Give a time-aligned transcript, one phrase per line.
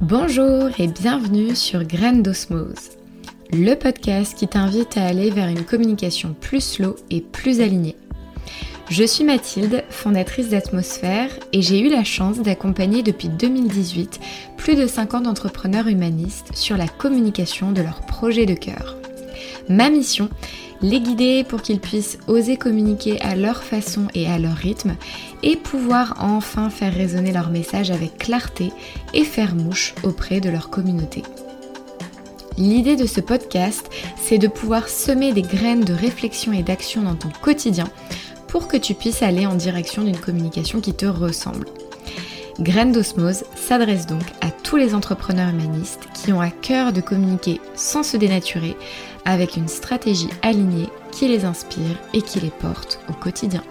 [0.00, 2.92] Bonjour et bienvenue sur Graines d'Osmose,
[3.52, 7.96] le podcast qui t'invite à aller vers une communication plus slow et plus alignée.
[8.88, 14.20] Je suis Mathilde, fondatrice d'Atmosphère, et j'ai eu la chance d'accompagner depuis 2018
[14.56, 18.96] plus de 50 entrepreneurs humanistes sur la communication de leurs projets de cœur.
[19.68, 20.30] Ma mission
[20.82, 24.96] les guider pour qu'ils puissent oser communiquer à leur façon et à leur rythme
[25.42, 28.72] et pouvoir enfin faire résonner leur message avec clarté
[29.14, 31.22] et faire mouche auprès de leur communauté.
[32.58, 37.14] L'idée de ce podcast, c'est de pouvoir semer des graines de réflexion et d'action dans
[37.14, 37.88] ton quotidien
[38.48, 41.66] pour que tu puisses aller en direction d'une communication qui te ressemble.
[42.58, 47.60] Graines d'osmose s'adresse donc à tous les entrepreneurs humanistes qui ont à cœur de communiquer
[47.74, 48.76] sans se dénaturer
[49.24, 53.62] avec une stratégie alignée qui les inspire et qui les porte au quotidien.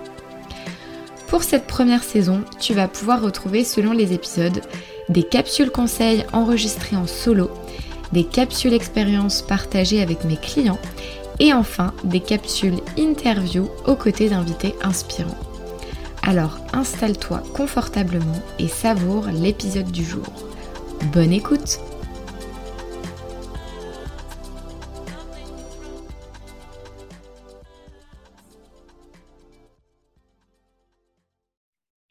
[1.29, 4.61] Pour cette première saison, tu vas pouvoir retrouver selon les épisodes
[5.09, 7.51] des capsules conseils enregistrées en solo,
[8.11, 10.79] des capsules expériences partagées avec mes clients
[11.39, 15.37] et enfin des capsules interview aux côtés d'invités inspirants.
[16.23, 20.25] Alors installe-toi confortablement et savoure l'épisode du jour.
[21.13, 21.79] Bonne écoute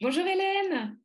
[0.01, 0.97] Bonjour Hélène.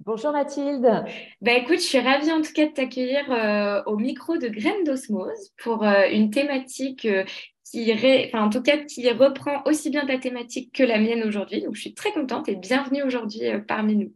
[0.00, 1.04] Bonjour Mathilde.
[1.40, 4.84] Bah écoute, je suis ravie en tout cas de t'accueillir euh, au micro de Graines
[4.84, 7.24] d'Osmose pour euh, une thématique euh,
[7.64, 11.62] qui, enfin, en tout cas, qui reprend aussi bien ta thématique que la mienne aujourd'hui.
[11.62, 14.12] Donc je suis très contente et bienvenue aujourd'hui parmi nous.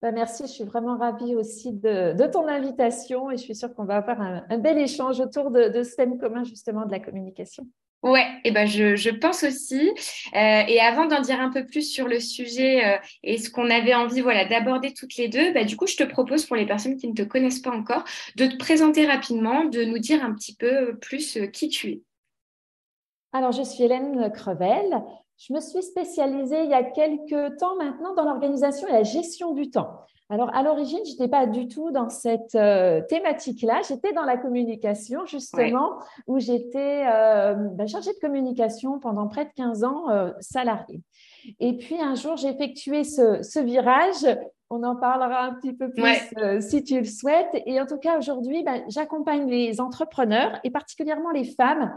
[0.00, 3.84] Bah, merci, je suis vraiment ravie aussi de, ton invitation et je suis sûre qu'on
[3.84, 7.68] va avoir un, bel échange autour de, de ce thème commun justement de la communication.
[8.02, 9.88] Ouais, et ben je, je pense aussi.
[10.34, 13.70] Euh, et avant d'en dire un peu plus sur le sujet euh, et ce qu'on
[13.70, 16.66] avait envie voilà, d'aborder toutes les deux, bah, du coup, je te propose pour les
[16.66, 18.02] personnes qui ne te connaissent pas encore
[18.34, 22.02] de te présenter rapidement, de nous dire un petit peu plus euh, qui tu es.
[23.32, 25.00] Alors, je suis Hélène Crevel.
[25.38, 29.54] Je me suis spécialisée il y a quelques temps maintenant dans l'organisation et la gestion
[29.54, 30.00] du temps.
[30.32, 33.82] Alors, à l'origine, je n'étais pas du tout dans cette euh, thématique-là.
[33.86, 39.50] J'étais dans la communication, justement, où j'étais euh, ben, chargée de communication pendant près de
[39.54, 41.02] 15 ans, euh, salariée.
[41.60, 44.26] Et puis, un jour, j'ai effectué ce, virage.
[44.70, 47.54] On en parlera un petit peu plus si tu le souhaites.
[47.66, 51.92] Et en tout cas, aujourd'hui, ben, j'accompagne les entrepreneurs et particulièrement les femmes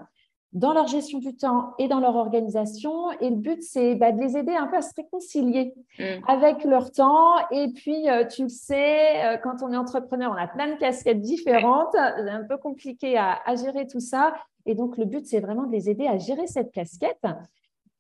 [0.56, 3.12] dans leur gestion du temps et dans leur organisation.
[3.20, 6.04] Et le but, c'est bah, de les aider un peu à se réconcilier mm.
[6.28, 7.36] avec leur temps.
[7.52, 10.80] Et puis, euh, tu le sais, euh, quand on est entrepreneur, on a plein de
[10.80, 11.92] casquettes différentes.
[11.94, 14.34] C'est un peu compliqué à, à, gérer tout ça.
[14.66, 17.26] Et donc, le but, c'est vraiment de les aider à gérer cette casquette.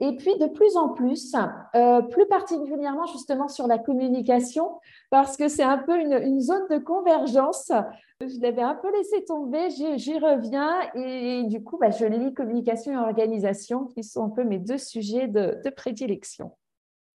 [0.01, 1.35] Et puis, de plus en plus,
[1.75, 4.79] euh, plus particulièrement justement sur la communication,
[5.09, 7.71] parce que c'est un peu une, zone de convergence.
[8.19, 12.91] Je l'avais un peu laissé tomber, j'y reviens et, du coup, bah, je lis communication
[12.93, 16.51] et organisation, qui sont un peu mes deux sujets de prédilection.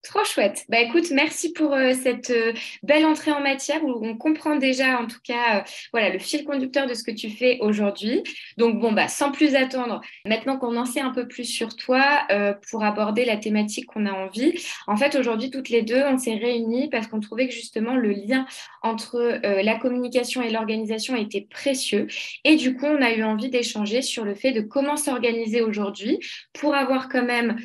[0.04, 0.64] Trop chouette.
[0.68, 2.52] Bah écoute, merci pour euh, cette euh,
[2.84, 6.44] belle entrée en matière où on comprend déjà en tout cas euh, voilà le fil
[6.44, 8.22] conducteur de ce que tu fais aujourd'hui.
[8.58, 12.26] Donc bon bah sans plus attendre, maintenant qu'on en sait un peu plus sur toi
[12.70, 14.54] pour aborder la thématique qu'on a envie.
[14.86, 18.12] En fait aujourd'hui toutes les deux on s'est réunies parce qu'on trouvait que justement le
[18.12, 18.46] lien
[18.82, 22.06] entre la communication et l'organisation était précieux
[22.44, 26.20] et du coup on a eu envie d'échanger sur le fait de comment s'organiser aujourd'hui
[26.52, 27.56] pour avoir quand même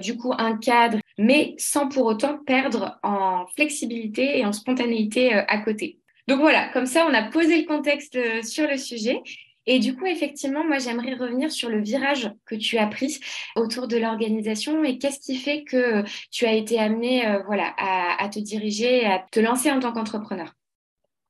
[0.00, 5.42] du coup un cadre mais sans pour autant perdre en flexibilité et en spontanéité euh,
[5.48, 5.98] à côté.
[6.26, 9.20] Donc voilà, comme ça, on a posé le contexte euh, sur le sujet.
[9.66, 13.18] Et du coup, effectivement, moi, j'aimerais revenir sur le virage que tu as pris
[13.56, 18.28] autour de l'organisation et qu'est-ce qui fait que tu as été amené euh, voilà, à,
[18.28, 20.52] te diriger, à te lancer en tant qu'entrepreneur?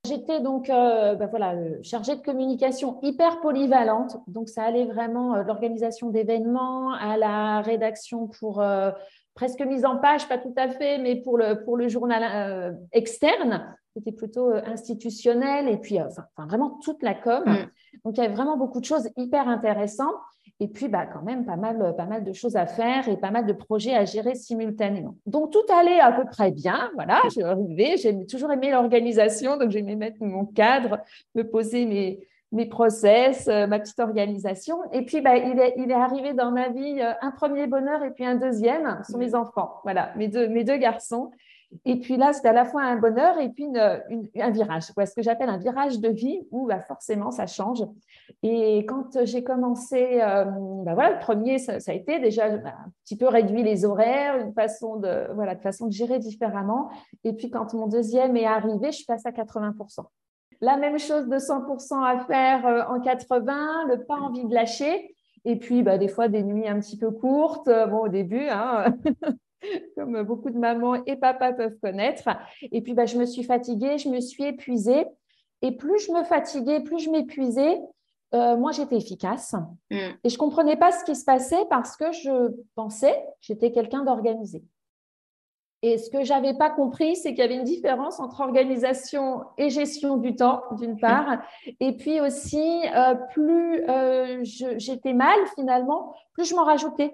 [0.06, 4.18] J'étais donc ben voilà, chargée de communication hyper polyvalente.
[4.26, 8.62] Donc, ça allait vraiment de l'organisation d'événements à la rédaction pour
[9.34, 12.72] presque mise en page, pas tout à fait, mais pour le, pour le journal euh,
[12.92, 17.42] externe, c'était plutôt euh, institutionnel, et puis euh, enfin, vraiment toute la com.
[17.44, 17.70] Mm.
[18.04, 20.14] Donc, il y avait vraiment beaucoup de choses hyper intéressantes.
[20.60, 23.30] Et puis, bah, quand même, pas mal, pas mal de choses à faire et pas
[23.30, 25.16] mal de projets à gérer simultanément.
[25.26, 26.90] Donc, tout allait à peu près bien.
[26.94, 31.00] Voilà, j'ai toujours aimé l'organisation, donc j'aimais mettre mon cadre,
[31.34, 32.20] me poser mes,
[32.52, 34.78] mes process, euh, ma petite organisation.
[34.92, 38.04] Et puis, bah, il, est, il, est, arrivé dans ma vie euh, un premier bonheur
[38.04, 41.32] et puis un deuxième, sont mes enfants, voilà, mes deux, mes deux garçons.
[41.84, 45.22] Et puis là, c'était à la fois un bonheur et puis un virage, ce que
[45.22, 47.84] j'appelle un virage de vie où bah, forcément ça change.
[48.42, 50.44] Et quand j'ai commencé, euh,
[50.84, 54.52] bah, voilà, le premier, ça, a été déjà un petit peu réduit les horaires, une
[54.52, 56.90] façon de, voilà, de façon de gérer différemment.
[57.24, 60.04] Et puis quand mon deuxième est arrivé, je suis passée à 80%.
[60.60, 65.14] La même chose de 100% à faire en 80, le pas envie de lâcher.
[65.46, 68.94] Et puis, bah, des fois, des nuits un petit peu courtes, bon, au début, hein,
[69.96, 72.28] comme beaucoup de mamans et papas peuvent connaître.
[72.62, 75.06] Et puis, bah, je me suis fatiguée, je me suis épuisée.
[75.62, 77.80] Et plus je me fatiguais, plus je m'épuisais,
[78.34, 79.54] euh, moi, j'étais efficace.
[79.90, 79.96] Mm.
[80.24, 83.70] Et je ne comprenais pas ce qui se passait parce que je pensais que j'étais
[83.70, 84.62] quelqu'un d'organisé.
[85.82, 89.42] Et ce que je n'avais pas compris, c'est qu'il y avait une différence entre organisation
[89.58, 91.42] et gestion du temps, d'une part.
[91.78, 97.12] Et puis aussi, euh, plus euh, j'étais mal, finalement, plus je m'en rajoutais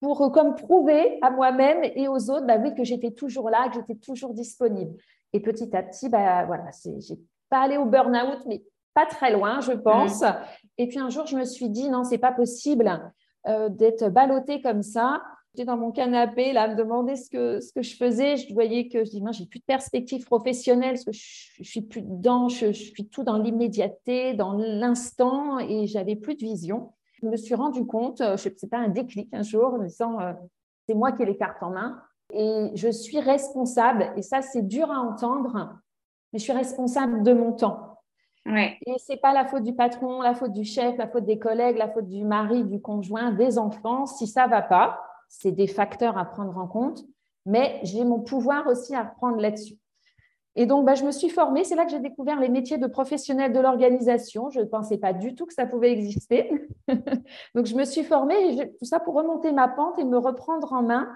[0.00, 3.96] pour comme prouver à moi-même et aux autres bah, que j'étais toujours là, que j'étais
[3.96, 4.94] toujours disponible.
[5.32, 7.18] Et petit à petit, bah, voilà, j'ai
[7.50, 8.62] pas allé au burn-out, mais
[8.94, 10.22] pas très loin, je pense.
[10.22, 10.34] Mm.
[10.78, 13.12] Et puis un jour, je me suis dit, non, c'est pas possible
[13.46, 15.22] euh, d'être ballottée comme ça.
[15.54, 18.36] J'étais dans mon canapé, là, à me demander ce que, ce que je faisais.
[18.36, 21.82] Je voyais que je dis, j'ai plus de perspective professionnelle, parce que je, je suis
[21.82, 26.92] plus dedans, je, suis tout dans l'immédiateté, dans l'instant, et j'avais plus de vision.
[27.20, 30.20] Je me suis rendu compte, euh, sais pas, un déclic un jour, en me disant,
[30.20, 30.32] euh,
[30.86, 32.00] c'est moi qui ai les cartes en main,
[32.32, 35.78] et je suis responsable, et ça, c'est dur à entendre,
[36.32, 37.98] mais je suis responsable de mon temps.
[38.46, 38.78] Ouais.
[38.86, 41.76] Et c'est pas la faute du patron, la faute du chef, la faute des collègues,
[41.76, 44.06] la faute du mari, du conjoint, des enfants.
[44.06, 47.04] Si ça va pas, c'est des facteurs à prendre en compte,
[47.44, 49.77] mais j'ai mon pouvoir aussi à reprendre là-dessus.
[50.56, 51.64] Et donc, bah, je me suis formée.
[51.64, 54.50] C'est là que j'ai découvert les métiers de professionnels de l'organisation.
[54.50, 56.50] Je ne pensais pas du tout que ça pouvait exister.
[57.54, 60.82] donc, je me suis formée, tout ça pour remonter ma pente et me reprendre en
[60.82, 61.08] main.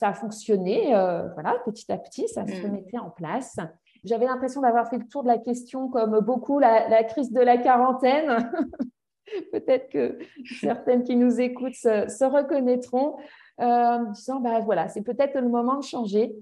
[0.00, 2.70] Ça a fonctionné, euh, voilà, petit à petit, ça se mm.
[2.70, 3.56] mettait en place.
[4.04, 7.58] J'avais l'impression d'avoir fait le tour de la question, comme beaucoup, la, crise de la
[7.58, 8.50] quarantaine.
[9.52, 10.18] Peut-être que
[10.60, 13.16] certaines qui nous écoutent se, reconnaîtront,
[13.60, 16.34] euh, en disant, bah, voilà, c'est peut-être le moment de changer.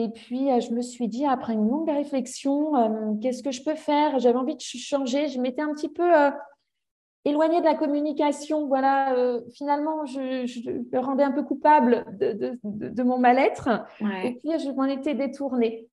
[0.00, 3.62] Et puis, euh, je me suis dit, après une longue réflexion, euh, qu'est-ce que je
[3.62, 4.18] peux faire?
[4.18, 5.28] J'avais envie de changer.
[5.28, 6.10] Je m'étais un petit peu
[7.26, 8.66] éloignée de la communication.
[8.66, 9.14] Voilà,
[9.52, 10.46] finalement, je,
[10.90, 13.68] me rendais un peu coupable de, mon mal-être.
[14.24, 15.90] Et puis, je m'en étais détournée.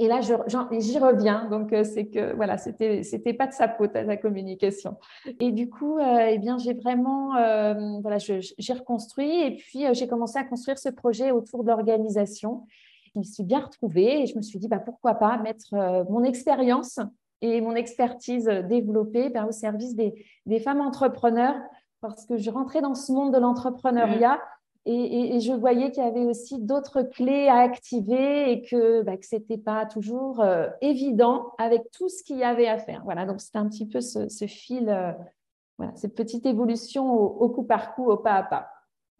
[0.00, 1.44] Et là, j'y reviens.
[1.50, 4.96] Donc, euh, c'est que voilà, c'était c'était pas de sa faute à la communication.
[5.40, 10.08] Et du coup, euh, eh bien, j'ai vraiment euh, voilà, j'ai reconstruit et puis j'ai
[10.08, 12.66] commencé à construire ce projet autour de l'organisation.
[13.14, 15.74] Je me suis bien retrouvée et je me suis dit bah pourquoi pas mettre
[16.08, 17.00] mon expérience
[17.42, 20.14] et mon expertise développée ben, au service des,
[20.46, 21.56] des, femmes entrepreneurs
[22.00, 24.36] parce que je rentrais dans ce monde de l'entrepreneuriat.
[24.36, 24.40] Mmh.
[24.86, 29.36] Et, je voyais qu'il y avait aussi d'autres clés à activer et que, bah, ce
[29.36, 33.02] n'était pas toujours euh, évident avec tout ce qu'il y avait à faire.
[33.04, 35.12] Voilà, donc c'était un petit peu ce, fil, euh,
[35.76, 38.68] voilà, cette petite évolution au, coup par coup, au pas à pas.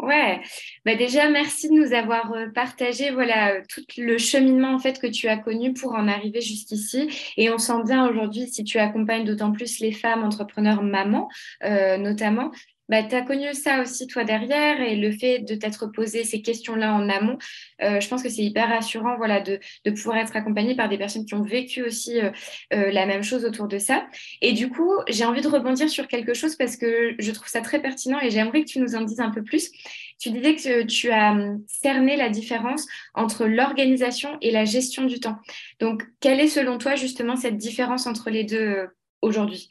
[0.02, 0.40] Ouais,
[0.86, 5.06] bah déjà merci de nous avoir euh, partagé voilà tout le cheminement en fait que
[5.06, 7.08] tu as connu pour en arriver jusqu'ici.
[7.36, 11.28] Et on sent bien aujourd'hui si tu accompagnes d'autant plus les femmes entrepreneurs mamans
[11.62, 12.50] notamment
[12.90, 16.42] bah, tu as connu ça aussi toi derrière et le fait de t'être posé ces
[16.42, 17.38] questions-là en amont,
[17.82, 19.60] euh, je pense que c'est hyper rassurant voilà, de,
[19.90, 22.30] pouvoir être accompagné par des personnes qui ont vécu aussi euh,
[22.72, 24.08] euh, la même chose autour de ça.
[24.42, 27.60] Et du coup, j'ai envie de rebondir sur quelque chose parce que je trouve ça
[27.60, 29.70] très pertinent et j'aimerais que tu nous en dises un peu plus.
[30.18, 35.20] Tu disais que tu as hum, cerné la différence entre l'organisation et la gestion du
[35.20, 35.36] temps.
[35.78, 38.88] Donc, quelle est selon toi justement cette différence entre les deux
[39.22, 39.70] aujourd'hui?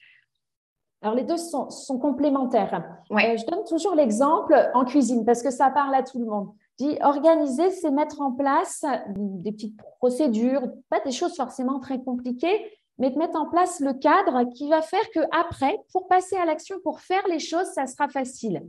[1.01, 2.83] Alors, les deux sont, complémentaires.
[3.11, 6.49] Euh, je donne toujours l'exemple en cuisine parce que ça parle à tout le monde.
[6.77, 8.83] dis, organiser, c'est mettre en place
[9.15, 13.93] des petites procédures, pas des choses forcément très compliquées, mais de mettre en place le
[13.93, 17.87] cadre qui va faire que après, pour passer à l'action, pour faire les choses, ça
[17.87, 18.67] sera facile.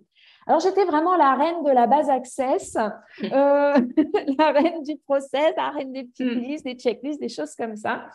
[0.50, 2.76] Alors, j'étais vraiment la reine de la base access,
[3.22, 3.28] euh,
[4.38, 6.40] la reine du process, la reine des petites mm.
[6.40, 8.06] listes, des checklists, des choses comme ça.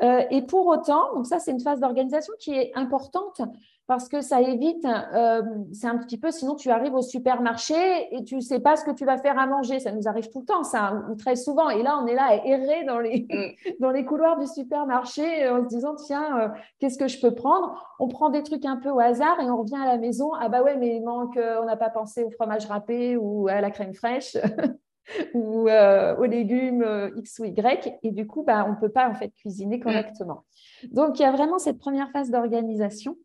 [0.00, 3.42] Euh, et pour autant, donc ça, c'est une phase d'organisation qui est importante
[3.90, 5.42] parce que ça évite, euh,
[5.72, 7.74] c'est un petit peu, sinon tu arrives au supermarché
[8.12, 9.80] et tu ne sais pas ce que tu vas faire à manger.
[9.80, 11.70] Ça nous arrive tout le temps, ça, très souvent.
[11.70, 13.74] Et là, on est là à errer dans les, mm.
[13.80, 17.84] dans les couloirs du supermarché en se disant, tiens, euh, qu'est-ce que je peux prendre?
[17.98, 20.34] On prend des trucs un peu au hasard et on revient à la maison.
[20.34, 23.48] Ah bah ouais, mais il manque, euh, on n'a pas pensé au fromage râpé ou
[23.48, 24.36] à la crème fraîche.
[25.34, 29.14] ou aux légumes X ou Y, et du coup, bah, on ne peut pas en
[29.14, 29.82] fait cuisiner mm.
[29.82, 30.44] correctement.
[30.92, 33.16] Donc, il y a vraiment cette première phase d'organisation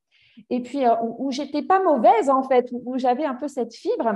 [0.49, 4.13] et puis euh, où, j'étais pas mauvaise en fait, où, j'avais un peu cette fibre.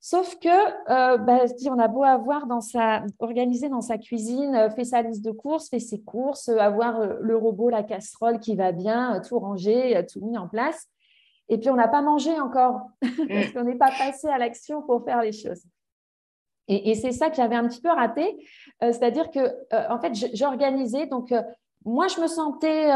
[0.00, 4.70] Sauf que, euh, bah, on a beau avoir dans sa, organisé dans sa cuisine, euh,
[4.70, 8.72] fait sa liste de courses, fait ses courses, avoir le robot, la casserole qui va
[8.72, 10.88] bien, tout rangé, tout mis en place.
[11.48, 13.52] Et puis, on n'a pas mangé encore, parce mm.
[13.52, 15.62] qu'on n'est pas passé à l'action pour faire les choses.
[16.68, 18.38] Et, c'est ça que j'avais un petit peu raté,
[18.80, 19.40] c'est-à-dire que,
[19.90, 21.34] en fait, j'organisais donc
[21.84, 22.88] moi, je me sentais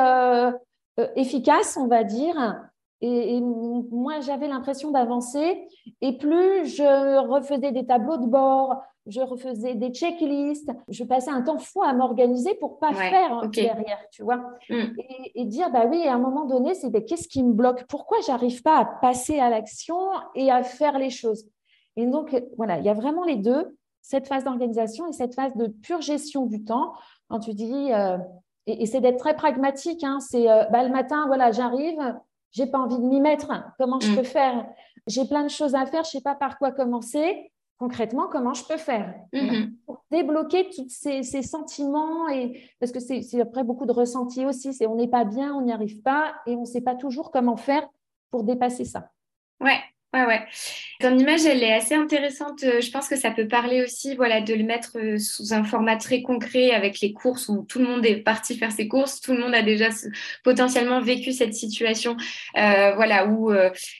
[1.16, 2.68] efficace, on va dire.
[3.02, 5.68] Et, moi, j'avais l'impression d'avancer.
[6.00, 11.42] Et plus je refaisais des tableaux de bord, je refaisais des checklists, je passais un
[11.42, 14.38] temps fou à m'organiser pour pas faire derrière, tu vois.
[14.68, 14.82] Mm.
[15.34, 17.84] Et, dire, bah oui, à un moment donné, c'est qu'est-ce qui me bloque?
[17.88, 19.98] Pourquoi j'arrive pas à passer à l'action
[20.34, 21.46] et à faire les choses?
[21.96, 25.54] Et donc, voilà, il y a vraiment les deux, cette phase d'organisation et cette phase
[25.56, 26.92] de pure gestion du temps.
[27.28, 28.18] Quand tu dis, euh,
[28.66, 31.98] et, c'est d'être très pragmatique, hein, c'est euh, bah, le matin, voilà, j'arrive,
[32.50, 33.52] j'ai pas envie de m'y mettre.
[33.78, 34.16] Comment je mm.
[34.16, 34.66] peux faire?
[35.06, 37.52] J'ai plein de choses à faire, je sais pas par quoi commencer.
[37.78, 39.14] Concrètement, comment je peux faire?
[39.34, 39.72] Mm-hmm.
[39.84, 44.72] pour débloquer tous ces, sentiments et parce que c'est après beaucoup de ressentis aussi.
[44.72, 47.30] C'est on n'est pas bien, on n'y arrive pas et on ne sait pas toujours
[47.30, 47.86] comment faire
[48.30, 49.10] pour dépasser ça.
[49.60, 49.78] Ouais,
[50.16, 50.46] Ouais, ouais.
[50.98, 52.62] Ton image, elle est assez intéressante.
[52.62, 55.62] Euh, je pense que ça peut parler aussi, voilà, de le mettre euh, sous un
[55.62, 59.20] format très concret avec les courses où tout le monde est parti faire ses courses,
[59.20, 59.88] tout le monde a déjà
[60.42, 62.16] potentiellement vécu cette situation,
[62.56, 63.50] euh, voilà, où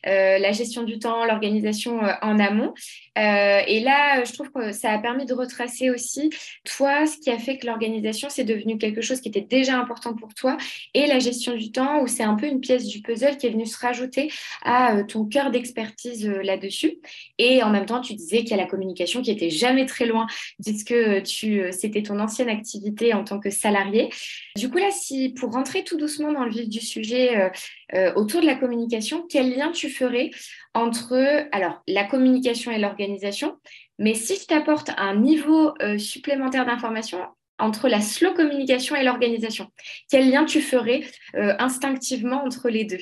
[0.05, 2.73] la gestion du temps, l'organisation en amont.
[3.17, 6.31] et là, je trouve que ça a permis de retracer aussi
[6.65, 10.15] toi, ce qui a fait que l'organisation c'est devenu quelque chose qui était déjà important
[10.15, 10.57] pour toi,
[10.95, 13.51] et la gestion du temps où c'est un peu une pièce du puzzle qui est
[13.51, 14.31] venue se rajouter
[14.65, 16.99] à ton cœur d'expertise euh, là-dessus.
[17.39, 20.07] Et en même temps, tu disais qu'il y a la communication qui était jamais très
[20.07, 20.27] loin,
[20.63, 20.95] puisque
[21.25, 24.11] tu, euh, c'était ton ancienne activité en tant que salarié.
[24.57, 27.51] Du coup, là, si pour rentrer tout doucement dans le vif du sujet
[27.95, 30.31] euh, autour de la communication, quel lien tu ferais
[30.75, 31.15] entre
[31.53, 33.57] alors la communication et l'organisation
[33.99, 37.19] Mais si je t'apporte un niveau supplémentaire d'information
[37.59, 39.71] entre la slow communication et l'organisation,
[40.11, 41.03] quel lien tu ferais
[41.35, 43.01] instinctivement entre les deux?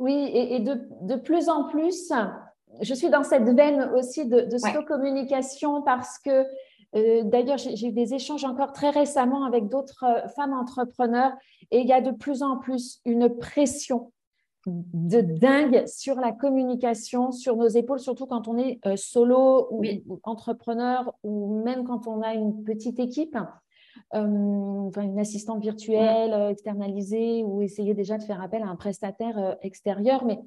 [0.00, 2.12] Oui, et, de, plus en plus,
[2.80, 6.46] je suis dans cette veine aussi de, de communication parce que
[6.96, 11.32] euh, d'ailleurs, j'ai eu des échanges encore très récemment avec d'autres euh, femmes entrepreneurs
[11.70, 14.12] et il y a de plus en plus une pression
[14.66, 19.84] de dingue sur la communication, sur nos épaules, surtout quand on est euh, solo ou,
[20.24, 23.38] entrepreneur ou même quand on a une petite équipe.
[24.14, 28.74] Euh, enfin, une assistante virtuelle euh, externalisée ou essayer déjà de faire appel à un
[28.74, 30.24] prestataire euh, extérieur.
[30.24, 30.40] Mais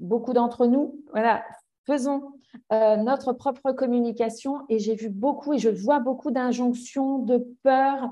[0.00, 1.44] beaucoup d'entre nous, voilà,
[1.86, 2.22] faisons
[2.70, 4.60] notre propre communication.
[4.68, 8.10] Et j'ai vu beaucoup et je vois beaucoup d'injonctions, de peur,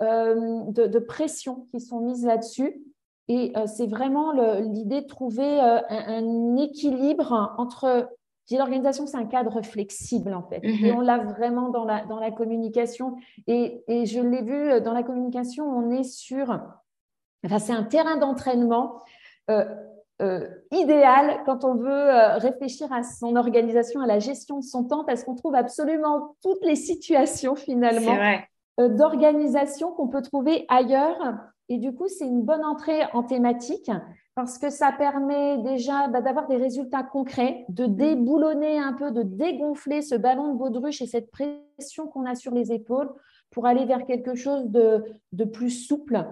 [0.00, 2.82] de, pression qui sont mises là-dessus.
[3.28, 8.08] Et c'est vraiment l'idée de trouver un, équilibre entre
[8.50, 10.60] L'organisation, c'est un cadre flexible, en fait.
[10.62, 10.98] Et mhm.
[10.98, 13.16] on l'a vraiment dans la, dans la communication.
[13.46, 16.50] Et, et je l'ai vu euh, dans la communication, on est sur.
[17.44, 18.98] Enfin, c'est un terrain d'entraînement
[19.50, 19.64] euh,
[20.22, 25.04] euh, idéal quand on veut réfléchir à son organisation, à la gestion de son temps,
[25.04, 28.16] parce qu'on trouve absolument toutes les situations, finalement,
[28.78, 31.18] d'organisation qu'on peut trouver ailleurs.
[31.68, 33.90] Et du coup, c'est une bonne entrée en thématique
[34.34, 37.96] parce que ça permet déjà bah, d'avoir des résultats concrets, de mm.
[37.96, 42.52] déboulonner un peu, de dégonfler ce ballon de baudruche et cette pression qu'on a sur
[42.52, 43.12] les épaules
[43.50, 46.26] pour aller vers quelque chose de, plus souple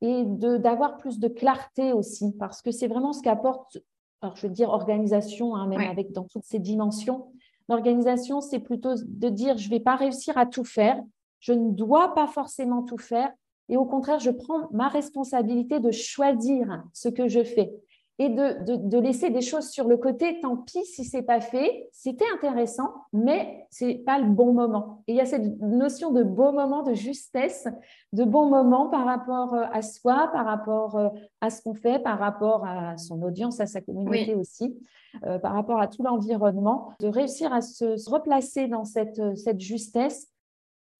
[0.00, 3.78] et d'avoir plus de clarté aussi, parce que c'est vraiment ce qu'apporte,
[4.22, 7.30] alors je veux dire organisation, hein, même avec dans toutes ces dimensions.
[7.68, 11.00] L'organisation, c'est plutôt de dire je ne vais pas réussir à tout faire,
[11.40, 13.30] je ne dois pas forcément tout faire,
[13.68, 17.72] et au contraire, je prends ma responsabilité de choisir ce que je fais
[18.18, 20.38] et de, laisser des choses sur le côté.
[20.40, 25.02] Tant pis si c'est pas fait, c'était intéressant, mais c'est pas le bon moment.
[25.08, 27.66] Et il y a cette notion de bon moment, de justesse,
[28.12, 31.08] de bon moment par rapport euh, à soi, par rapport euh,
[31.40, 34.76] à ce qu'on fait, par rapport à son audience, à sa communauté aussi,
[35.24, 40.31] euh, par rapport à tout l'environnement, de réussir à se, replacer dans cette, cette justesse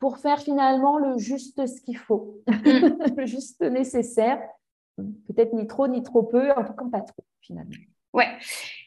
[0.03, 2.55] pour faire finalement le juste ce qu'il faut, mm.
[3.17, 4.41] le juste nécessaire,
[4.97, 7.71] peut-être ni trop ni trop peu, en tout cas pas trop finalement.
[8.13, 8.27] Ouais.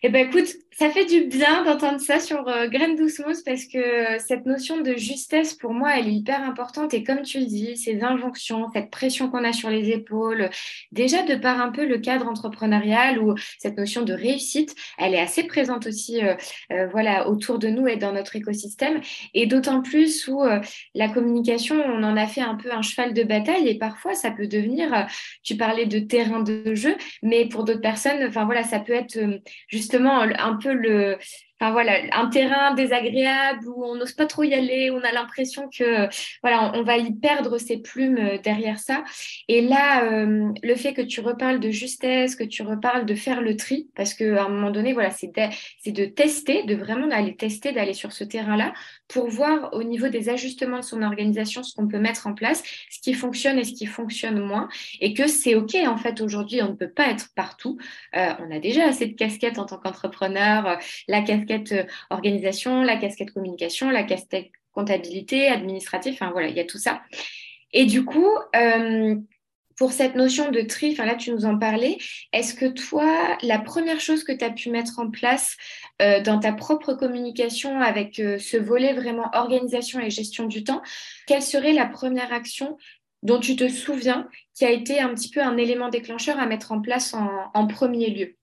[0.08, 3.78] Eh ben écoute, ça fait du bien d'entendre ça sur euh, Graines d'Ousmos parce que
[3.78, 6.94] euh, cette notion de justesse pour moi elle est hyper importante.
[6.94, 10.50] Et comme tu le dis, ces injonctions, cette pression qu'on a sur les épaules,
[10.92, 15.20] déjà de par un peu le cadre entrepreneurial ou cette notion de réussite, elle est
[15.20, 19.00] assez présente aussi euh, voilà autour de nous et dans notre écosystème.
[19.34, 20.44] Et d'autant plus où
[20.94, 23.70] la communication, on en a fait un peu un cheval de bataille.
[23.70, 25.08] Et parfois ça peut devenir,
[25.42, 29.18] tu parlais de terrain de jeu, mais pour d'autres personnes, enfin voilà, ça peut être
[30.40, 31.18] un peu le,
[31.60, 35.70] enfin voilà, un terrain désagréable où on n'ose pas trop y aller, on a l'impression
[35.70, 36.08] que
[36.42, 39.04] voilà, on, va y perdre ses plumes euh, derrière ça.
[39.48, 43.42] Et là, euh, le fait que tu reparles de justesse, que tu reparles de faire
[43.42, 47.36] le tri, parce qu'à un moment donné, voilà, c'est de, de tester, de vraiment aller
[47.36, 48.74] tester, d'aller sur ce terrain-là
[49.08, 52.64] pour voir au niveau des ajustements de son organisation ce qu'on peut mettre en place,
[52.90, 54.68] ce qui fonctionne et ce qui fonctionne moins,
[55.00, 57.78] et que c'est OK en fait aujourd'hui, on ne peut pas être partout.
[58.16, 62.98] Euh, on a déjà assez de casquettes en tant qu'entrepreneur, la casquette euh, organisation, la
[62.98, 67.02] casquette communication, la casquette comptabilité, administratif, enfin voilà, il y a tout ça.
[67.72, 69.16] Et du coup, euh,
[69.78, 71.98] pour cette notion de tri, enfin là tu nous en parlais,
[72.34, 75.58] est-ce que toi, la première chose que tu as pu mettre en place
[76.02, 80.82] euh, dans ta propre communication avec ce volet vraiment organisation et gestion du temps,
[81.28, 82.78] quelle serait la première action
[83.24, 86.72] dont tu te souviens qui a été un petit peu un élément déclencheur à mettre
[86.72, 88.36] en place en premier lieu?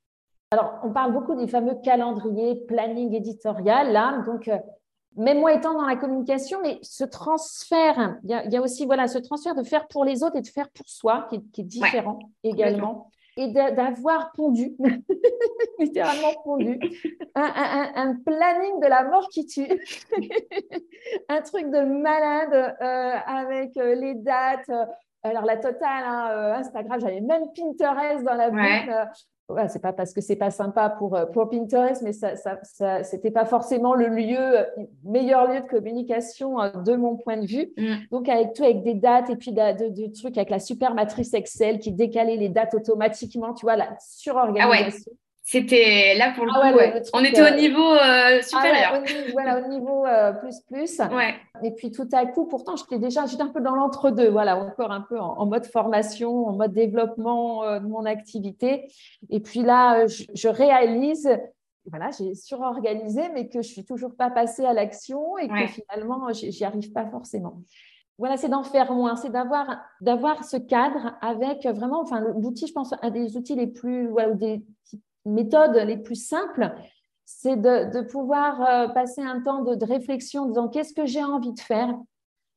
[0.53, 4.23] Alors, on parle beaucoup des fameux calendriers, planning éditorial, là.
[4.27, 4.59] Donc, euh,
[5.17, 9.17] même moi étant dans la communication, mais ce transfert, il y, a aussi voilà, ce
[9.17, 13.11] transfert de faire pour les autres et de faire pour soi, qui, est différent également.
[13.39, 14.75] Et d'avoir pondu,
[15.79, 16.79] littéralement pondu,
[17.35, 19.69] un, planning de la mort qui tue,
[21.31, 24.71] un truc de malade euh, avec euh, les dates,
[25.23, 29.09] alors la totale, hein, Instagram, j'avais même Pinterest dans la boucle
[29.69, 33.31] c'est pas parce que c'est pas sympa pour, euh, pour Pinterest, mais ça, ça, c'était
[33.31, 34.65] pas forcément le lieu, euh,
[35.05, 37.73] meilleur lieu de communication euh, de mon point de vue.
[37.77, 37.95] Mm.
[38.11, 41.79] Donc, avec tout, avec des dates et puis de, trucs avec la super matrice Excel
[41.79, 45.13] qui décalait les dates automatiquement, tu vois, la surorganisation.
[45.13, 48.95] Ah c'était là pour le ah coup, on était au euh, niveau euh, ah supérieur.
[48.95, 51.01] au niveau, voilà, au niveau euh, plus plus.
[51.65, 54.93] Et puis tout à coup, pourtant, j'étais déjà j'étais un peu dans l'entre-deux, voilà, encore
[54.93, 58.89] un peu en, mode formation, en mode développement de mon activité.
[59.31, 61.29] Et puis là, je, réalise,
[61.87, 66.33] voilà, j'ai surorganisé, mais que je suis toujours pas passée à l'action et que finalement,
[66.33, 67.63] j'y arrive pas forcément.
[68.19, 72.73] Voilà, c'est d'en faire moins, c'est d'avoir, d'avoir ce cadre avec vraiment, enfin, l'outil, je
[72.73, 74.63] pense, un des outils les plus, voilà, des
[75.25, 76.75] méthodes les plus simples,
[77.25, 81.53] c'est de, pouvoir euh, passer un temps de, réflexion en disant qu'est-ce que j'ai envie
[81.53, 81.95] de faire?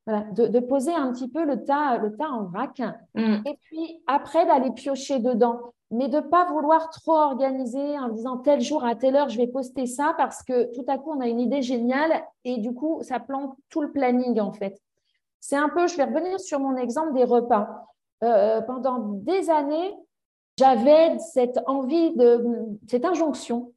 [0.07, 2.79] De, poser un petit peu le tas, le tas en vrac
[3.15, 3.37] mm.
[3.43, 5.73] et puis après d'aller piocher dedans.
[5.89, 9.37] Mais de ne pas vouloir trop organiser en disant tel jour à telle heure je
[9.37, 12.73] vais poster ça parce que tout à coup on a une idée géniale et du
[12.73, 14.79] coup ça plante tout le planning en fait.
[15.39, 17.87] C'est un peu, je vais revenir sur mon exemple des repas.
[18.23, 19.93] Euh, pendant des années,
[20.57, 22.43] j'avais cette envie de,
[22.87, 23.73] cette injonction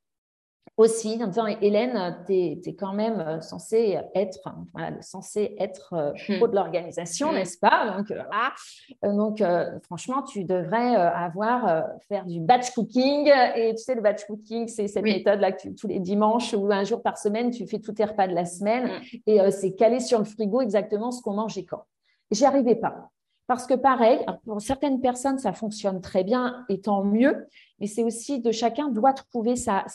[0.79, 6.13] aussi en disant Hélène, tu es, quand même euh, censée être, voilà, censée être euh,
[6.29, 6.37] hmm.
[6.37, 7.97] pro de l'organisation, n'est-ce pas?
[7.97, 9.43] Donc, euh, donc
[9.83, 13.29] franchement, tu devrais avoir, faire du batch cooking.
[13.57, 16.85] Et tu sais, le batch cooking, c'est cette méthode-là que tous les dimanches ou un
[16.85, 19.17] jour par semaine, tu fais tous tes repas de la semaine hmm.
[19.27, 21.85] et c'est calé sur le frigo exactement ce qu'on mange et quand.
[22.31, 23.11] J'y arrivais pas.
[23.49, 27.47] Parce que pareil, pour certaines personnes, ça fonctionne très bien et tant mieux,
[27.81, 29.87] mais c'est aussi de chacun doit trouver sa,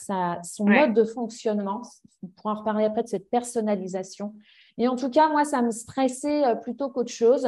[0.44, 1.84] son mode de fonctionnement.
[2.24, 4.34] On pourra en reparler après de cette personnalisation.
[4.80, 7.48] Et en tout cas, moi, ça me stressait euh, plutôt qu'autre chose.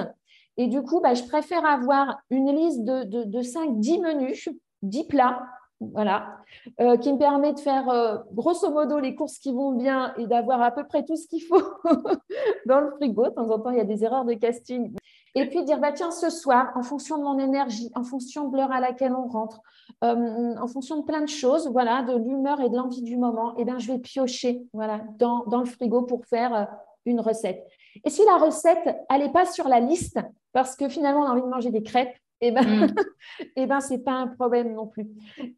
[0.58, 4.50] Et du coup, bah, je préfère avoir une liste de, de, de 5-10 menus,
[4.84, 5.41] 10 plats,
[5.82, 6.38] voilà,
[6.80, 10.28] euh, qui me permet de faire euh, grosso modo les courses qui vont bien et
[10.28, 11.63] d'avoir à peu près tout ce qu'il faut
[12.68, 13.26] dans le frigo.
[13.26, 14.96] De temps en temps, il y a des erreurs de casting.
[15.38, 18.56] Et puis dire, bah, tiens, ce soir, en fonction de mon énergie, en fonction de
[18.56, 19.62] l'heure à laquelle on rentre,
[20.04, 23.54] euh, en fonction de plein de choses, voilà, de l'humeur et de l'envie du moment,
[23.58, 26.63] eh bien, je vais piocher voilà, dans, dans le frigo pour faire euh,
[27.06, 27.67] une recette.
[28.04, 30.19] Et si la recette, elle n'est pas sur la liste,
[30.54, 32.95] parce que finalement, on a envie de manger des crêpes, eh ben, mm.
[33.56, 35.08] eh ben c'est pas un problème non plus.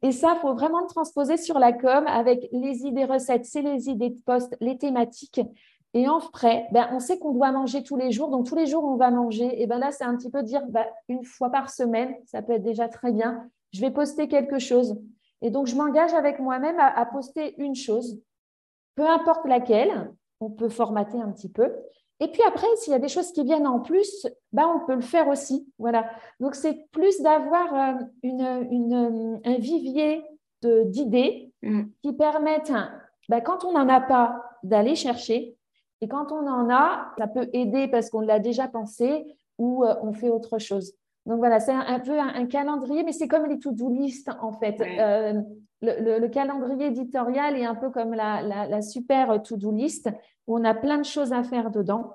[0.01, 3.61] Et ça, il faut vraiment le transposer sur la com avec les idées recettes, c'est
[3.61, 5.41] les idées de poste, les thématiques.
[5.97, 8.67] Et en frais, ben, on sait qu'on doit manger tous les jours, donc tous les
[8.67, 9.59] jours on va manger.
[9.59, 12.53] Et ben là, c'est un petit peu dire ben, une fois par semaine, ça peut
[12.53, 13.49] être déjà très bien.
[13.73, 15.01] Je vais poster quelque chose.
[15.41, 18.21] Et donc, je m'engage avec moi-même à, poster une chose,
[18.93, 20.13] peu importe laquelle.
[20.39, 21.73] On peut formater un petit peu.
[22.19, 24.93] Et puis après, s'il y a des choses qui viennent en plus, ben, on peut
[24.93, 25.67] le faire aussi.
[25.79, 26.07] Voilà.
[26.39, 30.23] Donc, c'est plus d'avoir euh, une, un vivier
[30.61, 31.85] d'idées mm.
[32.03, 32.71] qui permettent,
[33.29, 35.56] ben, quand on n'en a pas, d'aller chercher
[36.01, 39.95] et quand on en a, ça peut aider parce qu'on l'a déjà pensé ou euh,
[40.01, 40.93] on fait autre chose.
[41.25, 44.79] Donc voilà, c'est un, peu un, calendrier, mais c'est comme les to-do list en fait.
[44.79, 45.41] Euh,
[45.81, 50.09] le, calendrier éditorial est un peu comme la, super to-do list
[50.47, 52.13] où on a plein de choses à faire dedans.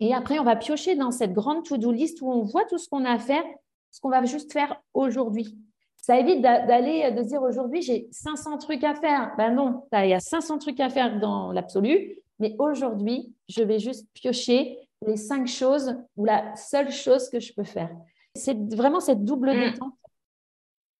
[0.00, 2.88] Et après, on va piocher dans cette grande to-do list où on voit tout ce
[2.88, 3.44] qu'on a à faire,
[3.92, 5.56] ce qu'on va juste faire aujourd'hui.
[5.96, 9.32] Ça évite d'aller, de dire aujourd'hui, j'ai 500 trucs à faire.
[9.38, 13.78] Ben non, il y a 500 trucs à faire dans l'absolu, mais aujourd'hui, je vais
[13.78, 17.90] juste piocher les cinq choses ou la seule chose que je peux faire.
[18.34, 19.60] C'est vraiment cette double mm.
[19.60, 19.94] détente.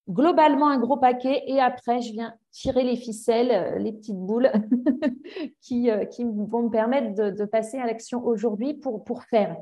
[0.08, 4.50] Globalement, un gros paquet et après, je viens tirer les ficelles, euh, les petites boules
[5.60, 9.54] qui, euh, qui vont me permettre de, passer à l'action aujourd'hui pour, pour faire.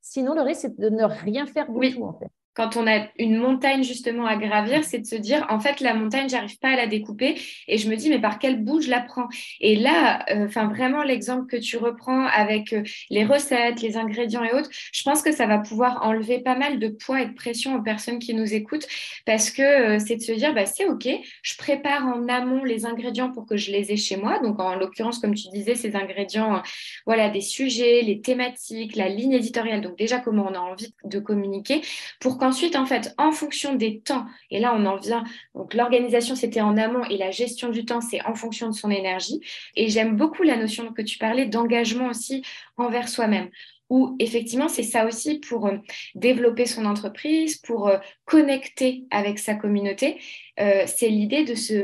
[0.00, 3.06] Sinon, le risque, c'est de ne rien faire du tout, en fait quand on a
[3.18, 6.70] une montagne justement à gravir, c'est de se dire en fait la montagne, j'arrive pas
[6.70, 7.38] à la découper
[7.68, 9.28] et je me dis mais par quel bout je la prends?
[9.60, 14.42] Et là, euh, enfin vraiment l'exemple que tu reprends avec euh, les recettes, les ingrédients
[14.42, 17.34] et autres, je pense que ça va pouvoir enlever pas mal de poids et de
[17.34, 18.86] pression aux personnes qui nous écoutent
[19.26, 21.06] parce que euh, c'est de se dire bah c'est ok,
[21.42, 24.38] je prépare en amont les ingrédients pour que je les ai chez moi.
[24.38, 26.62] Donc en l'occurrence comme tu disais ces ingrédients,
[27.04, 29.82] voilà des sujets, les thématiques, la ligne éditoriale.
[29.82, 31.82] Donc déjà comment on a envie de communiquer
[32.18, 35.24] pour Ensuite, en fait, en fonction des temps, et là on en vient,
[35.56, 38.88] donc l'organisation c'était en amont et la gestion du temps c'est en fonction de son
[38.88, 39.40] énergie.
[39.74, 42.42] Et j'aime beaucoup la notion que tu parlais d'engagement aussi
[42.76, 43.50] envers soi-même
[43.88, 45.76] où effectivement, c'est ça aussi pour euh,
[46.14, 50.18] développer son entreprise, pour euh, connecter avec sa communauté.
[50.58, 51.74] Euh, c'est l'idée de se,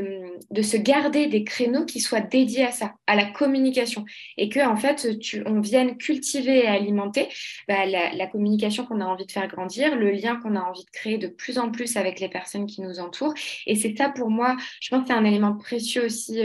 [0.51, 4.03] de se garder des créneaux qui soient dédiés à ça, à la communication,
[4.37, 7.29] et que en fait, tu, on vienne cultiver et alimenter
[7.67, 10.83] bah, la, la, communication qu'on a envie de faire grandir, le lien qu'on a envie
[10.83, 13.35] de créer de plus en plus avec les personnes qui nous entourent.
[13.67, 16.41] Et c'est ça pour moi, je pense que c'est un élément précieux aussi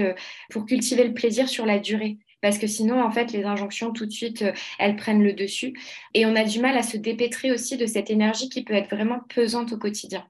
[0.50, 4.06] pour cultiver le plaisir sur la durée parce que sinon, en fait, les injonctions, tout
[4.06, 5.74] de suite, euh, elles prennent le dessus.
[6.14, 8.94] Et on a du mal à se dépêtrer aussi de cette énergie qui peut être
[8.94, 10.24] vraiment pesante au quotidien.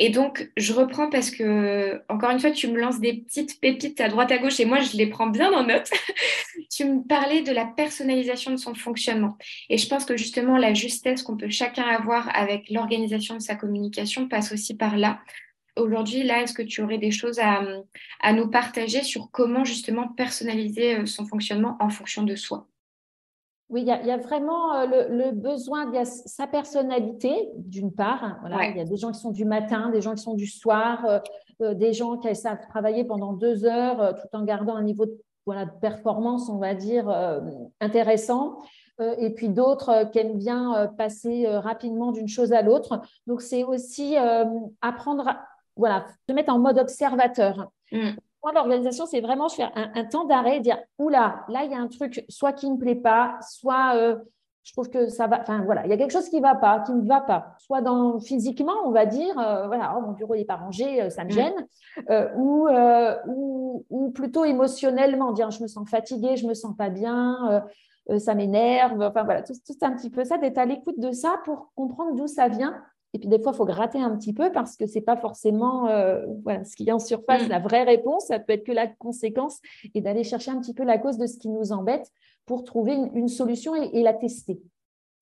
[0.00, 4.00] Et donc, je reprends parce que, encore une fois, tu me lances des petites pépites
[4.00, 5.90] à droite à gauche et moi, je les prends bien en note.
[6.70, 9.36] tu me parlais de la personnalisation de son fonctionnement.
[9.68, 13.56] Et je pense que justement, la justesse qu'on peut chacun avoir avec l'organisation de sa
[13.56, 15.18] communication passe aussi par là
[15.78, 20.96] aujourd'hui, là, est-ce que tu aurais des choses à, nous partager sur comment justement personnaliser
[20.96, 22.66] euh, son fonctionnement en fonction de soi?
[23.70, 28.24] Oui, il y, a vraiment euh, le, besoin, il y a sa personnalité, d'une part.
[28.24, 30.46] Hein, Il y a des gens qui sont du matin, des gens qui sont du
[30.46, 31.20] soir,
[31.60, 35.20] euh, des gens qui savent travailler pendant deux heures tout en gardant un niveau de,
[35.44, 37.08] voilà, de performance, on va dire,
[37.80, 38.58] intéressant.
[39.00, 43.00] et puis d'autres qui aiment bien passer rapidement d'une chose à l'autre.
[43.26, 44.14] Donc, c'est aussi
[44.80, 45.34] apprendre
[45.78, 47.70] voilà, te mettre en mode observateur.
[47.92, 48.10] Mm.
[48.42, 51.88] Moi, l'organisation, c'est vraiment faire un, temps d'arrêt, dire oula, là, il y a un
[51.88, 54.16] truc soit qui ne me plaît pas, soit euh,
[54.62, 55.40] je trouve que ça va.
[55.40, 57.54] Enfin, voilà, il y a quelque chose qui ne va pas, qui ne va pas.
[57.58, 61.10] Soit dans, physiquement, on va dire euh, voilà, oh, mon bureau n'est pas rangé, euh,
[61.10, 61.32] ça me mm.
[61.32, 62.36] gêne.
[62.36, 62.68] ou,
[63.26, 67.64] ou, ou, plutôt émotionnellement, dire je me sens fatiguée, je ne me sens pas bien.
[68.18, 71.40] ça m'énerve, enfin voilà, tout, tout un petit peu ça, d'être à l'écoute de ça
[71.44, 72.80] pour comprendre d'où ça vient
[73.14, 75.16] et puis des fois, il faut gratter un petit peu parce que ce n'est pas
[75.16, 77.48] forcément euh, voilà, ce qui est en surface, mm.
[77.48, 78.26] la vraie réponse.
[78.26, 79.60] Ça peut être que la conséquence
[79.94, 82.12] et d'aller chercher un petit peu la cause de ce qui nous embête
[82.44, 84.60] pour trouver une, solution et, la tester.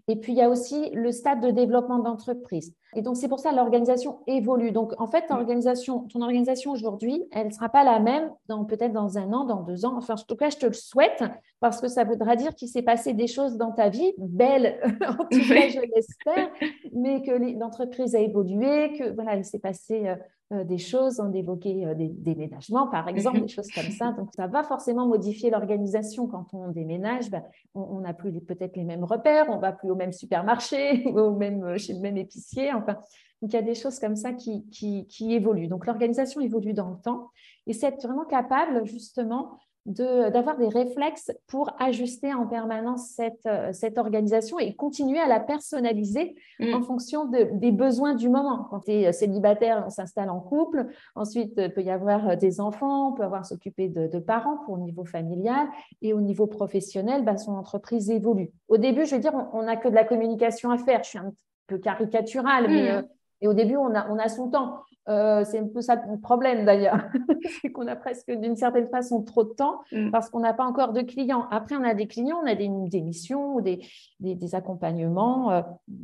[0.09, 2.73] Et puis, il y a aussi le stade de développement d'entreprise.
[2.95, 4.71] Et donc, c'est pour ça que l'organisation évolue.
[4.71, 9.19] Donc, en fait, ton organisation aujourd'hui, elle ne sera pas la même dans peut-être dans
[9.19, 9.97] un an, dans deux ans.
[9.97, 11.25] Enfin, en tout cas, je te le souhaite
[11.61, 15.25] parce que ça voudra dire qu'il s'est passé des choses dans ta vie, belles, en
[15.25, 16.51] tout cas, je l'espère,
[16.93, 20.17] mais que l'entreprise a évolué, que voilà, il s'est passé euh,
[20.53, 24.13] euh, des choses, on évoquait euh, des déménagements, par exemple, des choses comme ça.
[24.13, 27.31] Donc, ça va forcément modifier l'organisation quand on déménage.
[27.31, 27.43] Ben,
[27.75, 31.77] on n'a plus peut-être les mêmes repères, on va plus au même supermarché, au même,
[31.79, 32.73] chez le même épicier.
[32.73, 32.97] Enfin,
[33.43, 35.69] donc, il y a des choses comme ça qui, qui, qui évoluent.
[35.69, 37.31] Donc, l'organisation évolue dans le temps
[37.67, 43.73] et c'est être vraiment capable, justement, d'avoir des réflexes pour ajuster en permanence cette, euh,
[43.73, 46.75] cette organisation et continuer à la personnaliser mm.
[46.75, 48.67] en fonction des besoins du moment.
[48.71, 50.87] Quand tu es célibataire, on s'installe en couple.
[51.15, 54.75] Ensuite, il peut y avoir euh, des enfants, on peut avoir s'occuper de, parents pour
[54.75, 55.69] au niveau familial
[56.03, 58.51] et au niveau professionnel, bah, son entreprise évolue.
[58.67, 61.05] Au début, je veux dire, on n'a que de la communication à faire.
[61.05, 61.33] Je suis un
[61.69, 62.95] peu caricaturale, mais mm.
[62.97, 63.03] euh,
[63.43, 64.81] et au début, on a, on a son temps.
[65.09, 66.99] Euh, c'est un peu ça le problème d'ailleurs,
[67.63, 70.11] c'est qu'on a presque d'une certaine façon trop de temps mm.
[70.11, 71.47] parce qu'on n'a pas encore de clients.
[71.53, 73.87] Après, on a des clients, on a des, des missions ou des,
[74.19, 75.63] des, accompagnements, euh,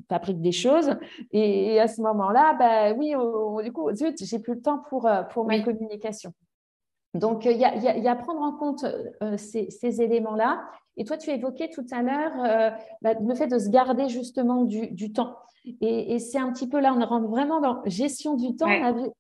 [0.09, 0.97] fabrique des choses.
[1.33, 3.15] Et, à ce moment-là, bah, oui,
[3.65, 6.33] du coup, zut, j'ai plus le temps pour, euh, pour ma communication.
[7.15, 8.87] Donc, il y, y, a, à prendre en compte
[9.37, 10.63] ces, ces éléments-là.
[10.97, 14.89] Et toi, tu évoquais tout à l'heure bah, le fait de se garder justement du,
[14.93, 15.37] du temps.
[15.65, 18.69] Et, c'est un petit peu là, on rentre vraiment dans gestion du temps,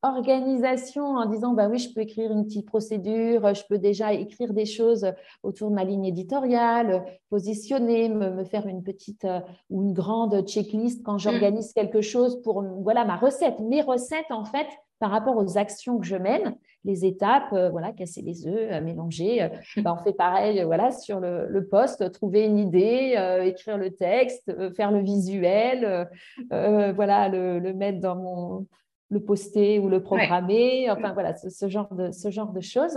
[0.02, 4.52] organisation en disant, bah oui, je peux écrire une petite procédure, je peux déjà écrire
[4.52, 5.06] des choses
[5.44, 11.04] autour de ma ligne éditoriale, positionner, me, faire une petite euh, ou une grande checklist
[11.04, 11.20] quand mm.
[11.20, 13.60] j'organise quelque chose pour voilà ma recette.
[13.60, 14.66] Mes recettes, en fait,
[15.02, 19.50] par rapport aux actions que je mène, les étapes, euh, voilà, casser les œufs, mélanger.
[19.78, 24.52] Ben, on fait pareil, voilà, sur le, le poste, trouver une idée, écrire le texte,
[24.76, 26.08] faire le visuel,
[26.50, 28.66] voilà, le, le, mettre dans mon
[29.10, 32.96] le poster ou le programmer, enfin voilà, ce, genre de, ce genre de choses.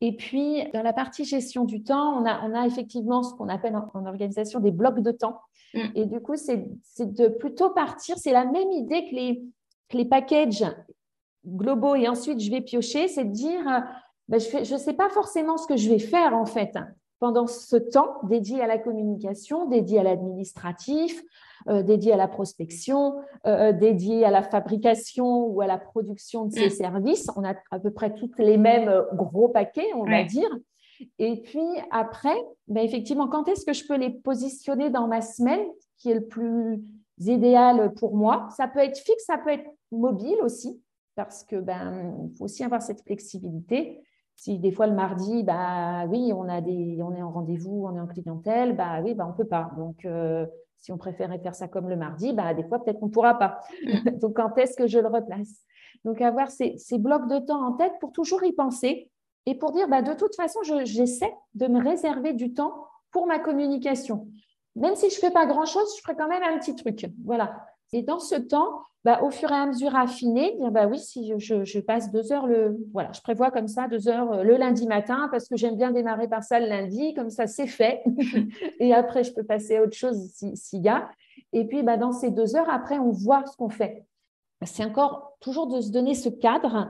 [0.00, 3.50] Et puis, dans la partie gestion du temps, on a, on a effectivement ce qu'on
[3.50, 5.40] appelle en, organisation des blocs de temps.
[5.74, 5.80] Mm.
[5.94, 6.66] Et du coup, c'est
[6.98, 9.42] de plutôt partir, c'est la même idée que les,
[9.88, 10.64] que les packages
[11.46, 13.62] globaux et ensuite je vais piocher, c'est de dire,
[14.28, 16.76] ben, je ne sais pas forcément ce que je vais faire en fait
[17.18, 21.22] pendant ce temps dédié à la communication, dédié à l'administratif,
[21.68, 26.46] euh, dédié à la prospection, euh, euh, dédié à la fabrication ou à la production
[26.46, 26.70] de ces mm.
[26.70, 27.30] services.
[27.36, 30.48] On a à peu près tous les mêmes gros paquets, on va dire.
[31.18, 32.36] Et puis après,
[32.68, 35.66] ben effectivement, quand est-ce que je peux les positionner dans ma semaine,
[35.98, 36.82] qui est le plus
[37.18, 38.48] idéal pour moi?
[38.56, 40.80] Ça peut être fixe, ça peut être mobile aussi,
[41.16, 44.02] parce que ben faut aussi avoir cette flexibilité.
[44.36, 47.96] Si des fois le mardi, bah oui, on a des, on est en rendez-vous, on
[47.96, 49.70] est en clientèle, bah oui, bah on peut pas.
[49.78, 53.08] Donc euh, si on préférait faire ça comme le mardi, bah des fois peut-être qu'on
[53.08, 53.60] pourra pas.
[53.82, 54.10] Mm.
[54.20, 55.64] Donc quand est-ce que je le replace?
[56.04, 59.10] Donc avoir ces, ces, blocs de temps en tête pour toujours y penser
[59.46, 63.38] et pour dire bah de toute façon, j'essaie de me réserver du temps pour ma
[63.38, 64.28] communication.
[64.74, 67.06] Même si je fais pas grand-chose, je ferai quand même un petit truc.
[67.24, 67.66] Voilà.
[67.94, 71.32] Et dans ce temps, bah, au fur et à mesure affiner, dire bah oui, si
[71.38, 74.84] je, passe deux heures le, voilà, je prévois comme ça deux heures euh, le lundi
[74.88, 78.02] matin parce que j'aime bien démarrer par ça le lundi, comme ça c'est fait.
[78.80, 80.16] et après, je peux passer à autre chose
[80.54, 81.08] s'il y a.
[81.52, 84.04] Et puis, bah, dans ces deux heures, après, on voit ce qu'on fait.
[84.64, 86.88] C'est encore toujours de se donner ce cadre.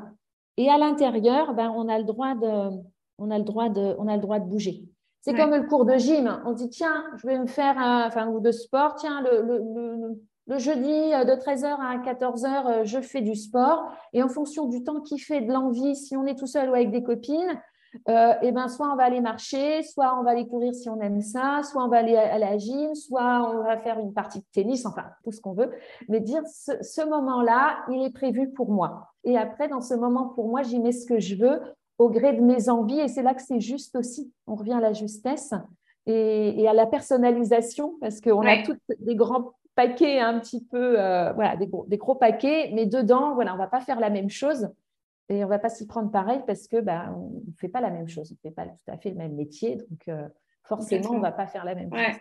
[0.56, 2.78] Et à l'intérieur, ben, on a le droit de,
[3.18, 4.84] on a le droit de, on a le droit de bouger.
[5.20, 6.40] C'est comme le cours de gym.
[6.46, 8.94] On dit tiens, je vais me faire, un, enfin ou de sport.
[8.94, 13.90] Tiens, le, le le jeudi, euh, de 13h à 14h, euh, je fais du sport.
[14.12, 16.74] Et en fonction du temps qui fait, de l'envie, si on est tout seul ou
[16.74, 17.60] avec des copines,
[18.08, 21.00] euh, et ben, soit on va aller marcher, soit on va aller courir si on
[21.00, 24.40] aime ça, soit on va aller à la gym, soit on va faire une partie
[24.40, 25.70] de tennis, enfin, tout ce qu'on veut.
[26.08, 29.12] Mais dire, ce, ce moment-là, il est prévu pour moi.
[29.24, 31.60] Et après, dans ce moment pour moi, j'y mets ce que je veux
[31.98, 33.00] au gré de mes envies.
[33.00, 34.32] Et c'est là que c'est juste aussi.
[34.46, 35.54] On revient à la justesse.
[36.08, 40.98] Et, et, à la personnalisation, parce qu'on a toutes des grands paquets un petit peu,
[40.98, 44.00] euh, voilà, des gros, des gros, paquets, mais dedans, voilà, on ne va pas faire
[44.00, 44.70] la même chose
[45.28, 47.80] et on ne va pas s'y prendre pareil parce que bah, on ne fait pas
[47.80, 50.26] la même chose, on ne fait pas tout à fait le même métier, donc euh,
[50.64, 52.16] forcément, on ne va pas faire la même chose.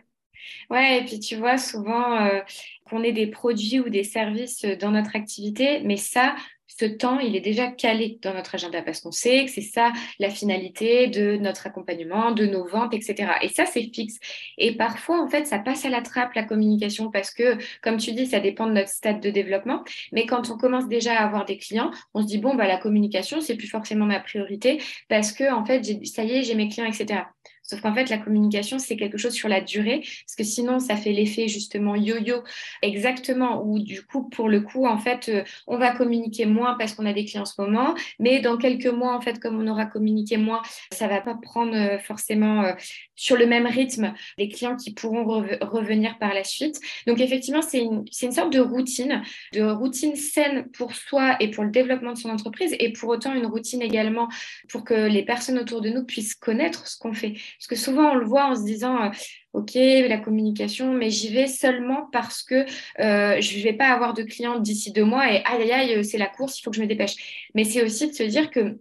[0.70, 2.42] Ouais, et puis tu vois souvent euh,
[2.90, 6.36] qu'on ait des produits ou des services dans notre activité, mais ça,
[6.68, 9.94] ce temps, il est déjà calé dans notre agenda parce qu'on sait que c'est ça
[10.20, 13.34] la finalité de notre accompagnement, de nos ventes, etc.
[13.42, 14.20] Et ça, c'est fixe.
[14.58, 18.12] Et parfois, en fait, ça passe à la trappe, la communication, parce que, comme tu
[18.14, 19.84] dis, ça dépend de notre stade de développement.
[20.12, 22.78] Mais quand on commence déjà à avoir des clients, on se dit, bon, bah, la
[22.78, 26.70] communication, c'est plus forcément ma priorité parce que, en fait, ça y est, j'ai mes
[26.70, 27.24] clients, etc.
[27.68, 30.96] Sauf qu'en fait, la communication, c'est quelque chose sur la durée, parce que sinon, ça
[30.96, 32.44] fait l'effet justement yo-yo,
[32.82, 36.94] exactement, où du coup, pour le coup, en fait, euh, on va communiquer moins parce
[36.94, 39.68] qu'on a des clients en ce moment, mais dans quelques mois, en fait, comme on
[39.68, 42.74] aura communiqué moins, ça va pas prendre euh, forcément euh,
[43.16, 45.24] sur le même rythme des clients qui pourront
[45.62, 46.80] revenir par la suite.
[47.08, 49.24] Donc, effectivement, c'est une, une sorte de routine,
[49.54, 53.34] de routine saine pour soi et pour le développement de son entreprise, et pour autant
[53.34, 54.28] une routine également
[54.70, 57.36] pour que les personnes autour de nous puissent connaître ce qu'on fait.
[57.58, 59.10] Parce que souvent, on le voit en se disant, euh,
[59.54, 62.66] OK, la communication, mais j'y vais seulement parce que
[63.00, 66.06] euh, je ne vais pas avoir de clients d'ici deux mois et aïe, aïe, aïe,
[66.06, 67.48] c'est la course, il faut que je me dépêche.
[67.56, 68.78] Mais c'est aussi de se dire que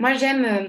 [0.00, 0.44] moi, j'aime...
[0.44, 0.68] Euh,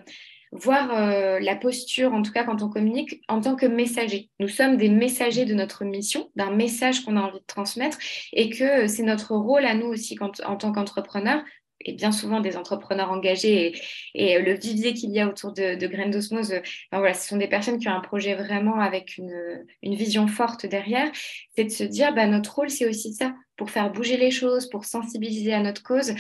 [0.55, 4.29] voir la posture, en tout cas quand on communique, en tant que messager.
[4.39, 7.97] Nous sommes des messagers de notre mission, d'un message qu'on a envie de transmettre,
[8.33, 11.43] et que c'est notre rôle à nous aussi en tant qu'entrepreneurs
[11.81, 13.75] et bien souvent des entrepreneurs engagés
[14.13, 16.55] et, le vivier qu'il y a autour de, de Graines d'Osmose,
[16.91, 21.11] voilà, ce sont des personnes qui ont un projet vraiment avec une, vision forte derrière,
[21.55, 24.67] c'est de se dire, bah, notre rôle, c'est aussi ça, pour faire bouger les choses,
[24.69, 26.11] pour sensibiliser à notre cause.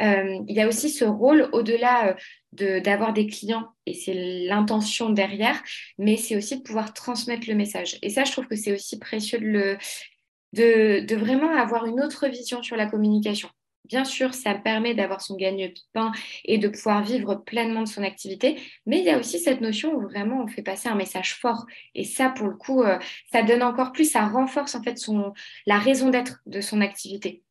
[0.00, 2.16] Euh, il y a aussi ce rôle au-delà
[2.60, 4.14] euh, d'avoir des clients, et c'est
[4.46, 5.62] l'intention derrière,
[5.98, 7.98] mais c'est aussi de pouvoir transmettre le message.
[8.02, 9.78] Et ça, je trouve que c'est aussi précieux de,
[10.52, 13.48] le, de vraiment avoir une autre vision sur la communication.
[13.92, 16.12] Bien sûr, ça permet d'avoir son gagne-pain
[16.46, 19.92] et de pouvoir vivre pleinement de son activité, mais il y a aussi cette notion
[19.94, 21.66] où vraiment on fait passer un message fort.
[21.94, 22.98] Et ça, pour le coup, euh,
[23.30, 24.98] ça donne encore plus, ça renforce en fait
[25.66, 27.42] la raison d'être de son activité.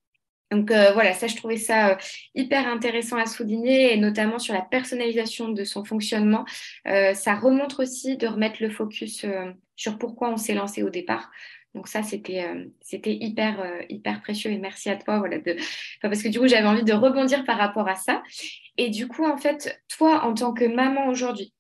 [0.50, 1.96] Donc euh, voilà, ça, je trouvais ça euh,
[2.34, 6.44] hyper intéressant à souligner, et notamment sur la personnalisation de son fonctionnement.
[6.86, 9.28] Ça remontre aussi de remettre le focus
[9.76, 11.30] sur pourquoi on s'est lancé au départ.
[11.74, 12.46] Donc ça, c'était
[12.82, 15.20] c'était hyper, hyper précieux et merci à toi.
[15.20, 15.56] Voilà, de...
[16.02, 18.24] parce que du coup, j'avais envie de rebondir par rapport à ça.
[18.78, 21.54] Et du coup, en fait, toi, en tant que maman aujourd'hui,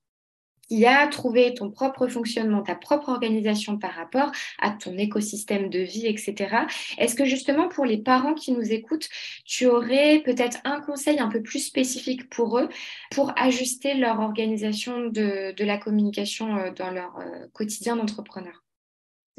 [0.71, 5.79] qui a trouvé ton propre fonctionnement, ta propre organisation par rapport à ton écosystème de
[5.79, 6.59] vie, etc.
[6.97, 9.09] Est-ce que justement pour les parents qui nous écoutent,
[9.43, 12.69] tu aurais peut-être un conseil un peu plus spécifique pour eux
[13.11, 18.63] pour ajuster leur organisation de, la communication euh, dans leur euh, quotidien d'entrepreneur?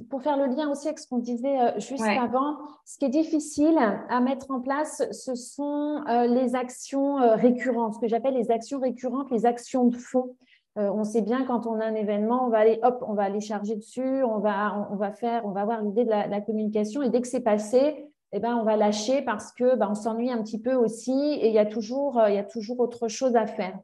[0.09, 3.11] Pour faire le lien aussi avec ce qu'on disait euh, juste avant, ce qui est
[3.11, 3.78] difficile
[4.09, 9.31] à mettre en place, ce sont les actions récurrentes, ce que j'appelle les actions récurrentes,
[9.31, 10.35] les actions de fond.
[10.78, 13.24] Euh, on sait bien quand on a un événement, on va aller, hop, on va
[13.24, 17.02] aller charger dessus, on va, on, va faire, on va avoir l'idée de la, communication
[17.02, 20.31] et dès que c'est passé, eh ben, on va lâcher parce que ben, on s'ennuie
[20.31, 23.09] un petit peu aussi et il y a toujours, euh, il y a toujours autre
[23.09, 23.78] chose à faire.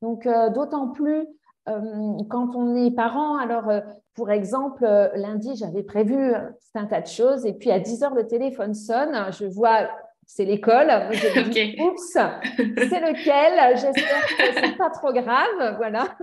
[0.00, 1.26] Donc, euh, d'autant plus
[2.28, 3.36] quand on est parent.
[3.36, 3.70] Alors,
[4.14, 6.34] pour exemple, lundi, j'avais prévu
[6.74, 9.14] un tas de choses et puis à 10 heures, le téléphone sonne.
[9.32, 9.88] Je vois
[10.32, 10.88] c'est l'école.
[11.80, 16.16] Oups, c'est lequel J'espère que c'est pas trop grave, voilà.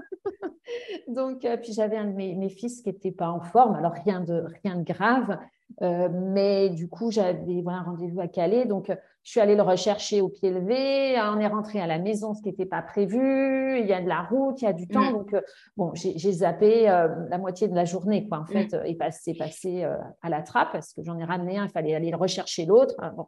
[1.09, 3.93] Donc, euh, puis j'avais un de mes, mes, fils qui n'était pas en forme, alors
[4.05, 5.37] rien de rien de grave,
[5.81, 8.65] euh, mais du coup, j'avais un rendez-vous à Calais.
[8.65, 8.87] Donc,
[9.23, 11.15] je suis allée le rechercher au pied levé.
[11.19, 13.79] On est rentré à la maison, ce qui n'était pas prévu.
[13.79, 15.11] Il y a de la route, il y a du temps.
[15.11, 15.13] Mm.
[15.13, 15.41] Donc, euh,
[15.75, 18.47] bon, j'ai zappé euh, la moitié de la journée, quoi, en mm.
[18.47, 19.83] fait, et passé, passé
[20.21, 21.65] à la trappe parce que j'en ai ramené un.
[21.65, 22.95] Il fallait aller le rechercher l'autre.
[23.15, 23.27] Bon,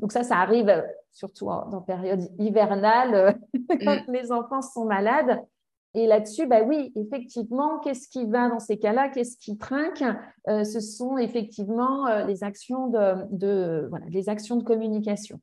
[0.00, 3.38] Donc, ça, ça arrive surtout en, période hivernale
[3.84, 4.12] quand mm.
[4.12, 5.40] les enfants sont malades.
[5.94, 9.08] Et là-dessus, bah oui, effectivement, qu'est-ce qui va dans ces cas-là?
[9.08, 10.04] Qu'est-ce qui trinque?
[10.48, 15.40] Euh, Ce sont effectivement euh, les actions de, les actions de communication.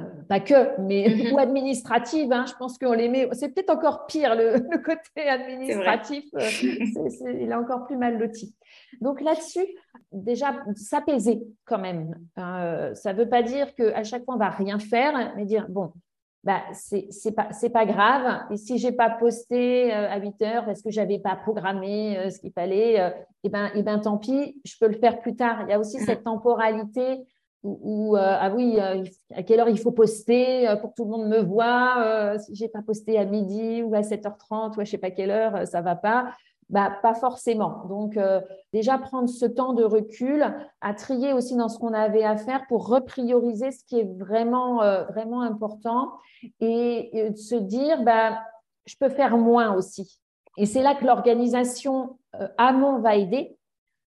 [0.00, 1.34] Euh, pas que, mais mm-hmm.
[1.34, 2.32] ou administrative.
[2.32, 3.28] Hein, je pense qu'on les met.
[3.32, 6.24] C'est peut-être encore pire le, côté administratif.
[6.62, 8.56] il est encore plus mal loti.
[9.02, 9.66] Donc là-dessus,
[10.10, 12.14] déjà s'apaiser quand même.
[12.36, 15.66] Hein, ça ne veut pas dire qu'à chaque fois on va rien faire, mais dire
[15.68, 15.92] bon,
[16.42, 18.44] bah, c'est pas, pas grave.
[18.50, 22.30] Et si j'ai pas posté euh, à 8 heures parce que j'avais pas programmé euh,
[22.30, 23.10] ce qu'il fallait, et euh,
[23.44, 25.64] eh ben, et eh ben, tant pis, je peux le faire plus tard.
[25.66, 26.04] Il y a aussi mm.
[26.06, 27.20] cette temporalité
[27.62, 31.40] où, ah oui, à quelle heure il faut poster pour que tout le monde me
[31.42, 32.38] voit.
[32.38, 35.30] si j'ai pas posté à midi ou à 7h30 ou à je sais pas quelle
[35.30, 36.32] heure, ça va pas.
[36.70, 37.84] Bah, pas forcément.
[37.88, 38.40] Donc, euh,
[38.72, 42.64] déjà prendre ce temps de recul, à trier aussi dans ce qu'on avait à faire
[42.68, 46.12] pour reprioriser ce qui est vraiment, euh, vraiment important
[46.60, 48.38] et, se dire, bah,
[48.86, 50.20] je peux faire moins aussi.
[50.56, 53.56] Et c'est là que l'organisation euh, amont va aider.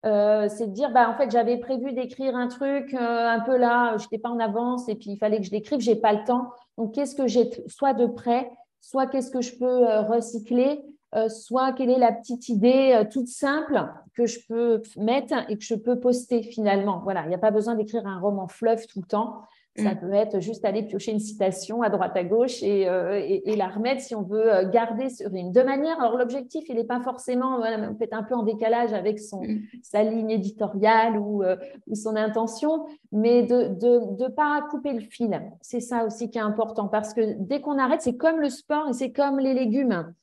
[0.03, 4.03] c'est de dire, bah, en fait, j'avais prévu d'écrire un truc un peu là, je
[4.03, 6.49] n'étais pas en avance et puis il fallait que je l'écrive, j'ai pas le temps.
[6.77, 11.73] Donc, qu'est-ce que j'ai soit de prêt, soit qu'est-ce que je peux recycler euh, soit
[11.73, 15.75] quelle est la petite idée euh, toute simple que je peux mettre et que je
[15.75, 17.01] peux poster finalement.
[17.03, 19.41] Voilà, il n'y a pas besoin d'écrire un roman fleuve tout le temps.
[19.75, 19.99] Ça mm.
[19.99, 24.01] peut être juste aller piocher une citation à droite à gauche et, euh, la remettre
[24.01, 25.51] si on veut garder sur une.
[25.51, 27.61] De manière, alors l'objectif, il n'est pas forcément
[27.97, 29.61] peut-être un peu en décalage avec son, mm.
[29.81, 31.43] sa ligne éditoriale ou,
[31.87, 35.39] ou son intention, mais de ne de, pas couper le fil.
[35.61, 38.89] C'est ça aussi qui est important parce que dès qu'on arrête, c'est comme le sport
[38.89, 40.13] et c'est comme les légumes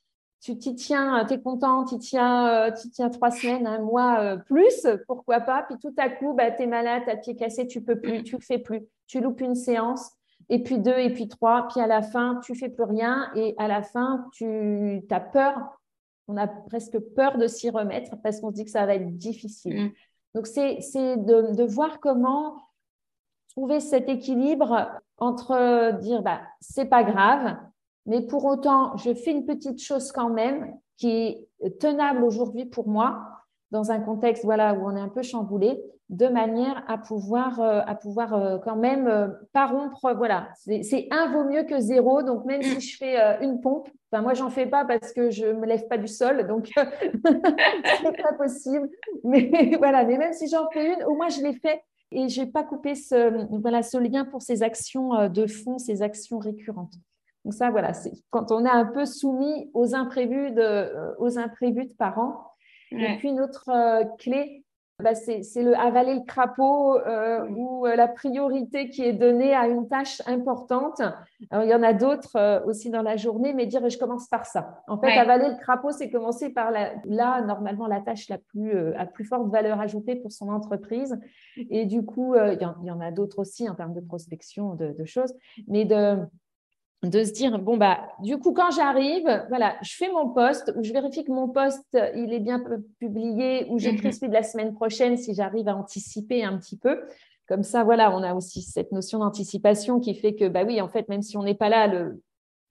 [0.47, 4.37] tu t'y tiens, tu es content, tu tiens, euh, tiens trois semaines, un mois euh,
[4.37, 5.65] plus, pourquoi pas.
[5.65, 8.23] Puis tout à coup, bah, tu es malade, tu as pied cassé, tu peux plus,
[8.23, 8.87] tu fais plus.
[9.09, 10.13] Tu loupes une séance,
[10.49, 11.67] et puis deux, et puis trois.
[11.67, 13.29] Puis à la fin, tu fais plus rien.
[13.35, 15.81] Et à la fin, tu as peur.
[16.29, 19.17] On a presque peur de s'y remettre parce qu'on se dit que ça va être
[19.17, 19.87] difficile.
[19.87, 19.93] Mm.
[20.37, 20.77] Donc, c'est
[21.17, 22.57] de, de, voir comment
[23.49, 27.57] trouver cet équilibre entre dire bah, c'est pas grave,
[28.07, 31.11] mais pour autant, je fais une petite chose quand même qui
[31.61, 33.19] est tenable aujourd'hui pour moi
[33.71, 37.81] dans un contexte voilà où on est un peu chamboulé de manière à pouvoir euh,
[37.85, 40.49] à pouvoir euh, quand même euh, pas rompre voilà.
[40.55, 42.23] C'est un vaut mieux que zéro.
[42.23, 45.47] Donc même si je fais une pompe enfin moi j'en fais pas parce que je
[45.47, 48.89] me lève pas du sol donc c'est pas possible.
[49.25, 52.41] Mais voilà mais même si j'en fais une au moins je l'ai fait et je
[52.41, 56.95] n'ai pas coupé ce lien pour ces actions de fond ces actions récurrentes
[57.47, 61.39] donc ça, voilà, c'est quand on est un peu soumis aux imprévus de, euh, aux
[61.39, 62.51] imprévus de parents.
[62.91, 64.65] Et puis, une autre euh, clé,
[65.01, 69.69] bah, c'est le avaler le crapaud euh, ou euh, la priorité qui est donnée à
[69.69, 71.01] une tâche importante.
[71.53, 74.83] il y en a d'autres aussi dans la journée, mais dire je commence par ça.
[74.89, 78.77] En fait, avaler le crapaud, c'est commencer par la, là, normalement, la tâche la plus,
[78.97, 81.17] à plus forte valeur ajoutée pour son entreprise.
[81.71, 85.05] Et du coup, il y, en, a d'autres aussi en termes de prospection, de, de
[85.05, 85.33] choses,
[85.69, 86.19] mais de
[87.03, 90.83] de se dire bon bah du coup quand j'arrive voilà je fais mon poste ou
[90.83, 92.63] je vérifie que mon poste il est bien
[92.99, 94.13] publié ou j'écris mhm.
[94.13, 97.03] celui de la semaine prochaine si j'arrive à anticiper un petit peu
[97.47, 100.89] comme ça voilà on a aussi cette notion d'anticipation qui fait que bah oui en
[100.89, 102.23] fait même si on n'est pas là le,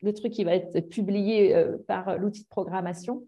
[0.01, 3.23] le truc qui va être publié euh, par l'outil de programmation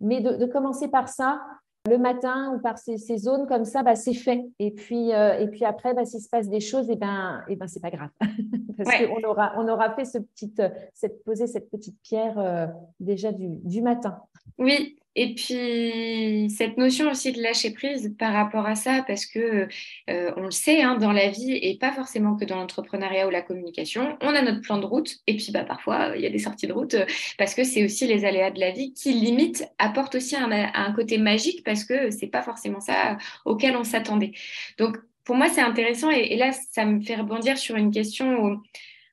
[0.00, 1.40] mais de, commencer par ça
[1.88, 4.44] le matin ou par ces, zones comme ça, bah, c'est fait.
[4.58, 7.42] Et puis, euh, et puis après, bah, s'il se passe des choses, et eh ben,
[7.48, 8.10] et eh ben, c'est pas grave.
[8.76, 12.66] Parce qu'on aura, on aura fait ce petit, euh, cette, poser cette petite pierre euh,
[13.00, 14.18] déjà du, du matin.
[14.56, 19.66] Oui, et puis, cette notion aussi de lâcher prise par rapport à ça, parce que
[20.08, 23.30] euh, on le sait, hein, dans la vie, et pas forcément que dans l'entrepreneuriat ou
[23.30, 26.30] la communication, on a notre plan de route, et puis bah, parfois, il y a
[26.30, 26.94] des sorties de route,
[27.36, 31.18] parce que c'est aussi les aléas de la vie qui, limite, apportent aussi un, côté
[31.18, 34.30] magique, parce que c'est pas forcément ça auquel on s'attendait.
[34.78, 38.60] Donc, pour moi, c'est intéressant, et, là, ça me fait rebondir sur une question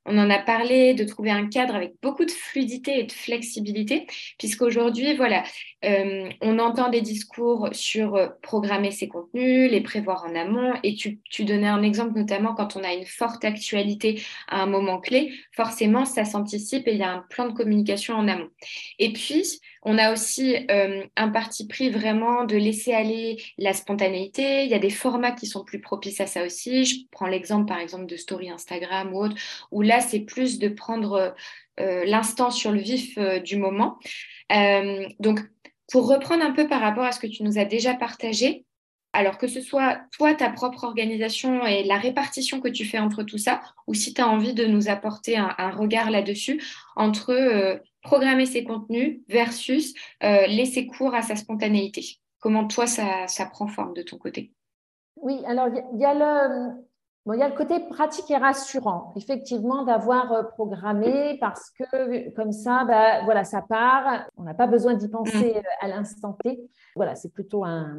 [0.06, 4.08] on en a parlé, de trouver un cadre avec beaucoup de fluidité et de flexibilité,
[4.38, 5.44] puisqu'aujourd'hui, voilà,
[5.84, 10.96] euh, on entend des discours sur euh, programmer ses contenus, les prévoir en amont, et
[10.96, 15.00] tu, tu, donnais un exemple notamment quand on a une forte actualité à un moment
[15.00, 18.50] clé, forcément, ça s'anticipe et il y a un plan de communication en amont.
[19.00, 24.64] Et puis, on a aussi euh, un parti pris vraiment de laisser aller la spontanéité.
[24.64, 26.86] Il y a des formats qui sont plus propices à ça aussi.
[26.86, 29.36] Je prends l'exemple par exemple de Story Instagram ou autre,
[29.72, 31.36] où là c'est plus de prendre
[31.80, 34.00] euh, l'instant sur le vif euh, du moment.
[35.20, 35.40] donc
[35.92, 38.66] pour reprendre un peu par rapport à ce que tu nous as déjà partagé,
[39.14, 43.22] alors que ce soit toi, ta propre organisation et la répartition que tu fais entre
[43.22, 46.62] tout ça, ou si tu as envie de nous apporter un, regard là-dessus,
[46.96, 49.94] entre programmer ses contenus versus
[50.24, 52.20] euh, laisser cours à sa spontanéité.
[52.40, 54.54] Comment toi, ça, ça prend forme de ton côté?
[55.18, 56.85] Oui, alors il y, a le...
[57.26, 62.30] Bon, il y a le côté pratique et rassurant, effectivement, d'avoir euh, programmé parce que
[62.36, 64.28] comme ça, bah, voilà, ça part.
[64.38, 65.58] On n'a pas besoin d'y penser mm.
[65.58, 66.62] euh, à l'instant T.
[66.96, 67.98] Voilà, c'est plutôt un,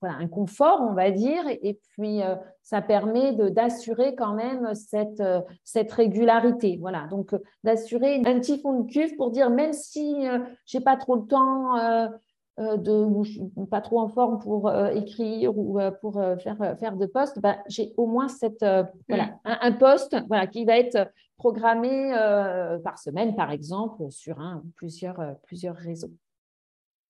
[0.00, 1.42] voilà, un confort, on va dire.
[1.48, 5.22] Et puis, euh, ça permet d'assurer quand même cette,
[5.64, 6.78] cette régularité.
[6.80, 7.34] Voilà, donc
[7.64, 10.26] d'assurer un petit fond de cuve pour dire, même si
[10.64, 11.74] j'ai pas trop le temps
[12.60, 17.04] euh, de pas trop en forme pour euh, écrire ou euh, pour faire, faire de
[17.04, 18.64] postes, bah, j'ai au moins cette,
[19.08, 19.38] voilà, mm.
[19.44, 22.12] un, poste voilà, qui va être programmé
[22.84, 26.12] par semaine, par exemple, sur un plusieurs, plusieurs réseaux.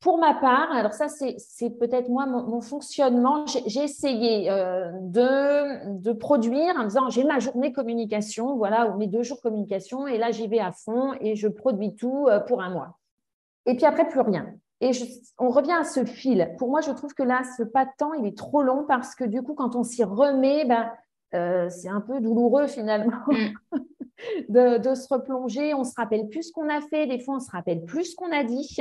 [0.01, 3.45] Pour ma part, alors ça, c'est peut-être moi mon, fonctionnement.
[3.47, 9.23] J'ai essayé de, de, produire en disant j'ai ma journée communication, voilà, ou mes deux
[9.23, 12.99] jours communication, et là j'y vais à fond et je produis tout pour un mois.
[13.67, 14.47] Et puis après, plus rien.
[14.85, 14.91] Et
[15.39, 16.55] on revient à ce fil.
[16.59, 19.15] Pour moi, je trouve que là, ce pas de temps, il est trop long parce
[19.15, 20.91] que du coup, quand on s'y remet, ben,
[21.35, 23.79] euh, c'est un peu douloureux finalement mm.
[24.51, 25.73] de, se replonger.
[25.73, 27.07] On se rappelle plus ce qu'on a fait.
[27.07, 28.77] Des fois, on se rappelle plus ce qu'on a dit.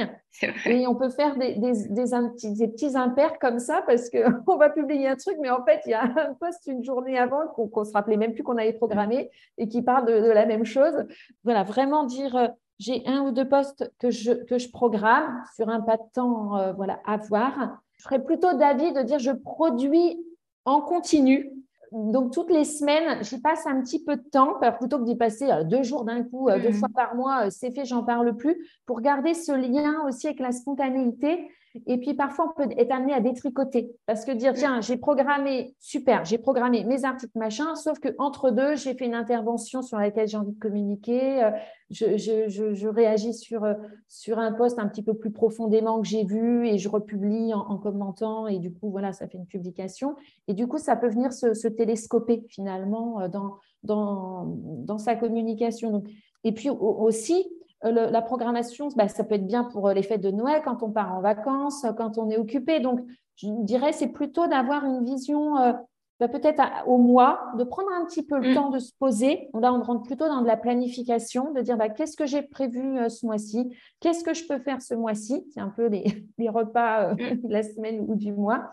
[0.65, 5.07] Et on peut faire des, des, des, petits impairs comme ça parce qu'on va publier
[5.07, 7.85] un truc, mais en fait, il y a un post une journée avant qu'on ne
[7.85, 11.05] se rappelait même plus qu'on avait programmé et qui parle de, de, la même chose.
[11.45, 12.47] Voilà, vraiment dire euh,
[12.79, 16.57] j'ai un ou deux postes que je, que je programme sur un pas de temps
[16.57, 17.79] euh, voilà, à voir.
[17.97, 20.23] Je ferais plutôt d'avis de dire je produis
[20.65, 21.51] en continu.
[21.91, 25.51] Donc, toutes les semaines, j'y passe un petit peu de temps, plutôt que d'y passer
[25.51, 26.73] euh, deux jours d'un coup, euh, deux mmh.
[26.73, 28.57] fois par mois, c'est fait, j'en parle plus,
[28.87, 31.51] pour garder ce lien aussi avec la spontanéité
[31.87, 33.95] et puis parfois, on peut être amené à détricoter.
[34.05, 38.75] Parce que dire, tiens, j'ai programmé, super, j'ai programmé mes articles, machin, sauf qu'entre deux,
[38.75, 41.43] j'ai fait une intervention sur laquelle j'ai envie de communiquer.
[41.43, 41.51] Euh,
[41.89, 43.73] je, je, je, réagis sur, euh,
[44.07, 47.77] sur un poste un petit peu plus profondément que j'ai vu et je republie en,
[47.77, 48.47] commentant.
[48.47, 50.15] Et du coup, voilà, ça fait une publication.
[50.47, 56.03] Et du coup, ça peut venir se, télescoper finalement euh, dans, dans, dans sa communication.
[56.43, 57.47] Et puis aussi,
[57.85, 60.83] euh, la programmation, bah, ça peut être bien pour euh, les fêtes de Noël, quand
[60.83, 62.79] on part en vacances, quand on est occupé.
[62.79, 63.01] Donc,
[63.35, 65.73] je dirais, c'est plutôt d'avoir une vision euh,
[66.19, 68.53] bah, peut-être au mois, de prendre un petit peu le mm.
[68.53, 69.49] temps de se poser.
[69.59, 72.97] Là, on rentre plutôt dans de la planification, de dire bah, qu'est-ce que j'ai prévu
[73.09, 75.45] ce mois-ci, qu'est-ce que je peux faire ce mois-ci?
[75.53, 77.17] C'est un peu les, repas mm.
[77.43, 78.71] de la semaine ou du mois.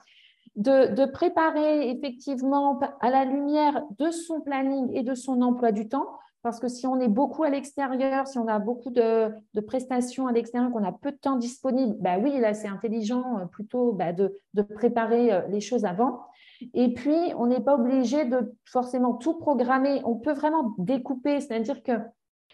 [0.57, 5.89] De, de, préparer effectivement à la lumière de son planning et de son emploi du
[5.89, 6.09] temps
[6.43, 9.31] Parce que si on est beaucoup à l'extérieur, si on a beaucoup de,
[9.67, 13.45] prestations à l'extérieur, qu'on a peu de temps disponible, bah oui, là, c'est intelligent euh,
[13.45, 14.33] plutôt bah, de,
[14.75, 16.21] préparer euh, les choses avant.
[16.75, 20.01] Et puis, on n'est pas obligé de forcément tout programmer.
[20.05, 21.93] On peut vraiment découper, c'est-à-dire que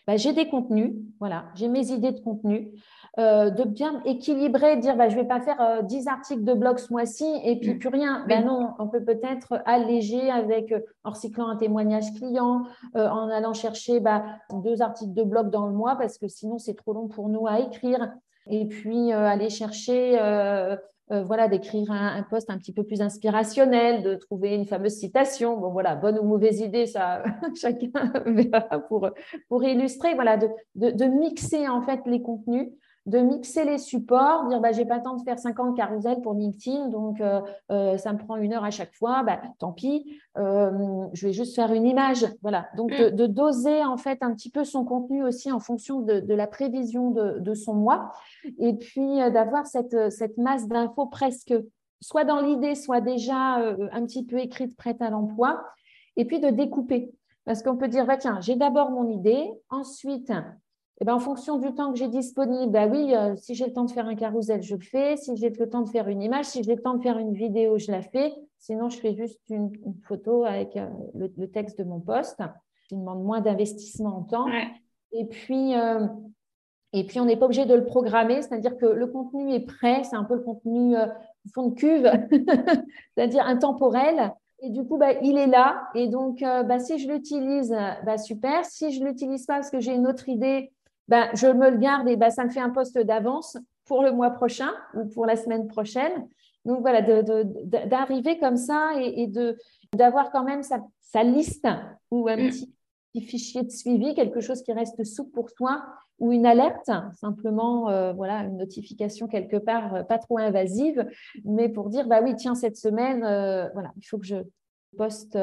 [0.06, 2.70] bah, j'ai des contenus, voilà, j'ai mes idées de contenu,
[3.18, 6.52] euh, de bien équilibrer, dire bah, je ne vais pas faire 10 euh, articles de
[6.52, 7.78] blog ce mois-ci et puis mm.
[7.78, 8.24] plus rien.
[8.28, 12.64] Ben non, on peut peut-être alléger avec, euh, en recyclant un témoignage client,
[12.94, 16.74] en allant chercher bah, deux articles de blog dans le mois parce que sinon c'est
[16.74, 18.12] trop long pour nous à écrire.
[18.48, 20.16] Et puis aller chercher
[21.12, 25.56] euh, voilà, d'écrire un, poste un petit peu plus inspirationnel, de trouver une fameuse citation.
[25.56, 27.22] Bon, voilà, bonne ou mauvaise idée, ça,
[27.54, 29.08] chacun verra pour,
[29.48, 30.14] pour illustrer.
[30.14, 32.70] Voilà, de, de, mixer en fait les contenus
[33.06, 36.34] de mixer les supports, dire bah, j'ai pas le temps de faire 50 carousels pour
[36.34, 37.40] LinkedIn, donc euh,
[37.70, 41.32] euh, ça me prend une heure à chaque fois, bah, tant pis, euh, je vais
[41.32, 42.26] juste faire une image.
[42.42, 42.66] Voilà.
[42.76, 46.46] Donc de, doser en fait un petit peu son contenu aussi en fonction de, la
[46.46, 48.12] prévision de, son mois,
[48.58, 51.54] et puis d'avoir cette, cette masse d'infos presque
[52.00, 55.64] soit dans l'idée, soit déjà un petit peu écrite, prête à l'emploi,
[56.16, 57.12] et puis de découper.
[57.44, 60.32] Parce qu'on peut dire, bah, tiens, j'ai d'abord mon idée, ensuite,
[60.98, 63.72] eh ben, en fonction du temps que j'ai disponible, bah oui, euh, si j'ai le
[63.72, 65.16] temps de faire un carrousel, je le fais.
[65.16, 67.34] Si j'ai le temps de faire une image, si j'ai le temps de faire une
[67.34, 68.32] vidéo, je la fais.
[68.58, 69.70] Sinon, je fais juste une,
[70.04, 72.40] photo avec euh, le, texte de mon poste,
[72.88, 74.46] qui demande moins d'investissement en temps.
[75.12, 76.06] Et puis, euh,
[76.94, 80.02] et puis, on n'est pas obligé de le programmer, c'est-à-dire que le contenu est prêt,
[80.02, 80.94] c'est un peu le contenu
[81.52, 82.10] fond de cuve,
[83.14, 84.32] c'est-à-dire intemporel.
[84.60, 85.88] Et du coup, bah, il est là.
[85.94, 87.76] Et donc, bah, si je l'utilise,
[88.06, 88.64] bah, super.
[88.64, 90.72] Si je ne l'utilise pas parce que j'ai une autre idée,
[91.08, 94.12] ben, je me le garde et ben, ça me fait un poste d'avance pour le
[94.12, 96.28] mois prochain ou pour la semaine prochaine.
[96.64, 99.56] Donc voilà, d'arriver comme ça et, de
[99.94, 101.68] d'avoir quand même sa, sa, liste
[102.10, 102.50] ou un mm.
[102.50, 102.72] petit,
[103.20, 105.86] fichier de suivi, quelque chose qui reste souple pour toi
[106.18, 106.90] ou une alerte,
[107.20, 111.06] simplement euh, voilà une notification quelque part euh, pas trop invasive,
[111.44, 114.36] mais pour dire bah oui tiens cette semaine euh, voilà il faut que je
[114.96, 115.38] poste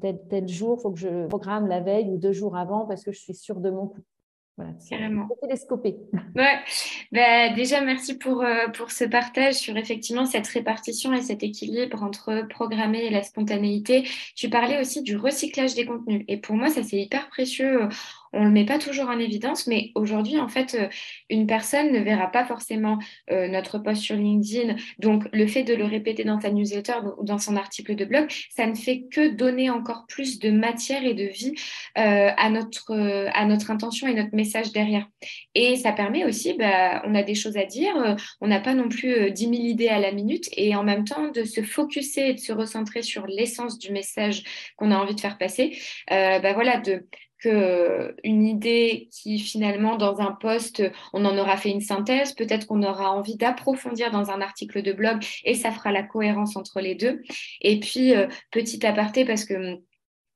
[0.00, 3.04] tel, tel jour, il faut que je programme la veille ou deux jours avant parce
[3.04, 4.02] que je suis sûre de mon coup.
[4.56, 5.28] Voilà, Carrément.
[5.40, 5.96] Télescopé.
[6.34, 6.58] Ouais.
[7.10, 12.02] Bah, déjà, merci pour, euh, pour ce partage sur effectivement cette répartition et cet équilibre
[12.02, 14.08] entre programmer et la spontanéité.
[14.34, 16.24] Tu parlais aussi du recyclage des contenus.
[16.28, 17.88] Et pour moi, ça, c'est hyper précieux
[18.32, 20.88] on ne le met pas toujours en évidence, mais aujourd'hui, en fait, euh,
[21.28, 22.98] une personne ne verra pas forcément
[23.30, 24.76] euh, notre post sur LinkedIn.
[24.98, 28.30] Donc, le fait de le répéter dans sa newsletter ou dans son article de blog,
[28.50, 31.54] ça ne fait que donner encore plus de matière et de vie
[31.98, 35.06] euh, à, notre, intention et notre message derrière.
[35.54, 38.88] Et ça permet aussi, bah, on a des choses à dire, on n'a pas non
[38.88, 42.34] plus 10 000 idées à la minute, et en même temps, de se focuser et
[42.34, 44.42] de se recentrer sur l'essence du message
[44.76, 45.78] qu'on a envie de faire passer.
[46.08, 47.06] bah, voilà, de,
[47.42, 50.82] qu'une idée qui finalement dans un post,
[51.12, 54.92] on en aura fait une synthèse, peut-être qu'on aura envie d'approfondir dans un article de
[54.92, 57.22] blog et ça fera la cohérence entre les deux.
[57.60, 59.78] Et puis, euh, petit aparté, parce que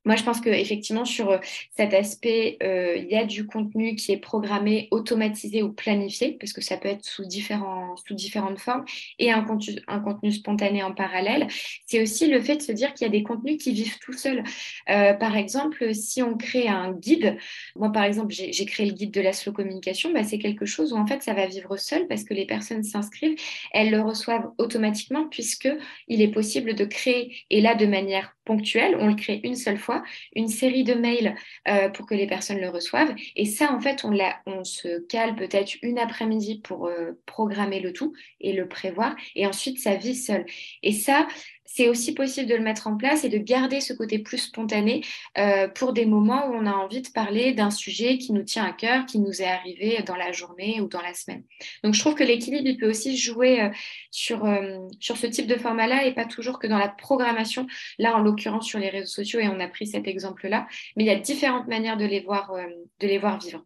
[0.06, 1.38] moi, je pense qu'effectivement, sur euh,
[1.76, 6.52] cet aspect, euh, il y a du contenu qui est programmé, automatisé ou planifié, parce
[6.52, 8.84] que ça peut être sous, différents, sous différentes formes,
[9.18, 11.48] et un contenu, un contenu spontané en parallèle.
[11.86, 14.12] C'est aussi le fait de se dire qu'il y a des contenus qui vivent tout
[14.12, 14.44] seuls.
[14.90, 17.36] Euh, par exemple, si on crée un guide,
[17.74, 20.92] moi, par exemple, j'ai créé le guide de la slow communication, bah, c'est quelque chose
[20.92, 23.36] où en fait, ça va vivre seul parce que les personnes s'inscrivent,
[23.72, 29.08] elles le reçoivent automatiquement, puisqu'il est possible de créer, et là, de manière ponctuelle, on
[29.08, 30.02] le crée une seule fois,
[30.34, 31.34] une série de mails
[31.68, 33.14] euh, pour que les personnes le reçoivent.
[33.34, 34.16] Et ça, en fait, on,
[34.46, 39.14] on se cale peut-être une après-midi pour euh, programmer le tout et le prévoir.
[39.34, 40.46] Et ensuite, ça vit seul.
[40.82, 41.26] Et ça,
[41.66, 45.02] c'est aussi possible de le mettre en place et de garder ce côté plus spontané
[45.36, 48.64] euh, pour des moments où on a envie de parler d'un sujet qui nous tient
[48.64, 51.42] à cœur, qui nous est arrivé dans la journée ou dans la semaine.
[51.82, 53.68] Donc je trouve que l'équilibre, il peut aussi jouer euh,
[54.10, 57.66] sur, euh, sur ce type de format-là et pas toujours que dans la programmation,
[57.98, 61.06] là en l'occurrence sur les réseaux sociaux, et on a pris cet exemple-là, mais il
[61.06, 62.54] y a différentes manières de les voir,
[63.00, 63.64] de vivre.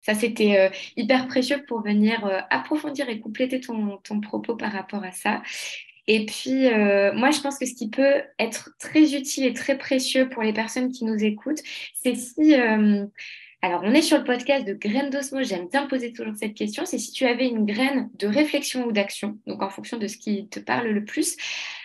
[0.00, 5.42] Ça, c'était hyper précieux pour venir approfondir et compléter ton, propos par rapport à ça.
[6.08, 9.78] Et puis, euh, moi, je pense que ce qui peut être très utile et très
[9.78, 11.62] précieux pour les personnes qui nous écoutent,
[11.94, 12.54] c'est si...
[12.54, 13.06] Euh,
[13.64, 15.44] alors, on est sur le podcast de Graines d'Osmo.
[15.44, 16.84] J'aime bien poser toujours cette question.
[16.84, 20.16] C'est si tu avais une graine de réflexion ou d'action, donc en fonction de ce
[20.16, 21.36] qui te parle le plus,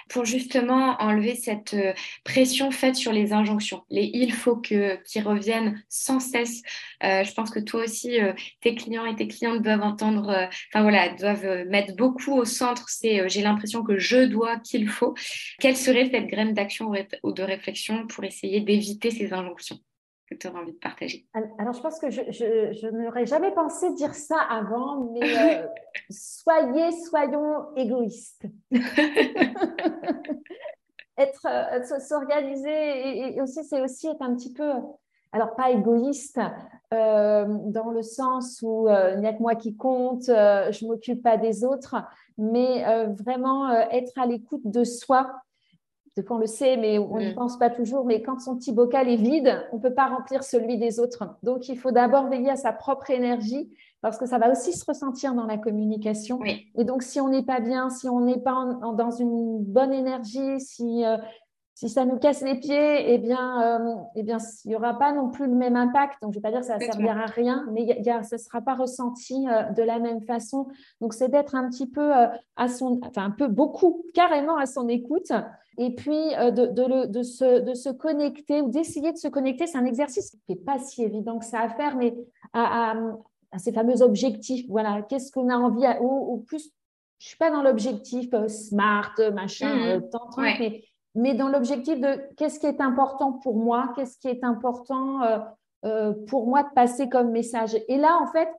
[0.09, 5.19] pour justement enlever cette euh, pression faite sur les injonctions, les il faut que qui
[5.21, 6.63] reviennent sans cesse.
[7.03, 10.81] Euh, je pense que toi aussi, euh, tes clients et tes clientes doivent entendre, enfin
[10.81, 12.89] voilà, doivent mettre beaucoup au centre.
[12.89, 15.13] C'est j'ai l'impression que je dois, qu'il faut.
[15.59, 19.79] Quelle serait cette graine d'action ou de réflexion pour essayer d'éviter ces injonctions?
[20.27, 23.93] Que tu aurais envie de partager Alors, je pense que je, je, n'aurais jamais pensé
[23.93, 25.21] dire ça avant, mais
[25.63, 25.67] euh,
[26.09, 28.45] soyez, soyons égoïstes.
[31.17, 34.69] être, euh, s'organiser et, aussi, c'est aussi être un petit peu,
[35.31, 36.39] alors pas égoïste,
[36.93, 41.37] euh, dans le sens où il n'y a que moi qui compte, je m'occupe pas
[41.37, 41.95] des autres,
[42.37, 42.83] mais
[43.17, 45.41] vraiment être à l'écoute de soi
[46.23, 47.35] fois on le sait, mais on n'y mm.
[47.35, 48.05] pense pas toujours.
[48.05, 51.37] Mais quand son petit bocal est vide, on ne peut pas remplir celui des autres.
[51.43, 53.69] Donc, il faut d'abord veiller à sa propre énergie
[54.01, 56.39] parce que ça va aussi se ressentir dans la communication.
[56.43, 58.65] Et donc, si on n'est pas bien, si on n'est pas
[58.95, 61.17] dans une bonne énergie, si, euh,
[61.77, 65.13] si ça nous casse les pieds, eh bien, euh, eh bien, il n'y aura pas
[65.13, 66.15] non plus le même impact.
[66.23, 68.23] Donc, je ne vais pas dire que ça ne servira à rien, mais y a,
[68.23, 70.69] ça ne sera pas ressenti euh, de la même façon.
[71.01, 74.65] Donc, c'est d'être un petit peu euh, à son, enfin, un peu beaucoup, carrément à
[74.65, 75.31] son écoute.
[75.77, 79.67] Et puis, de, de, de, se, de se connecter ou d'essayer de se connecter.
[79.67, 82.15] C'est un exercice qui n'est pas si évident que ça à faire, mais
[82.53, 82.95] à,
[83.51, 84.65] à, ces fameux objectifs.
[84.69, 86.63] Voilà, qu'est-ce qu'on a envie, ou, plus,
[87.19, 90.09] je ne suis pas dans l'objectif smart, machin, mmh.
[90.09, 90.83] tant, mais
[91.17, 95.39] mais dans l'objectif de qu'est-ce qui est important pour moi, qu'est-ce qui est important euh,
[95.85, 97.75] euh, pour moi de passer comme message.
[97.87, 98.49] Et là, en fait,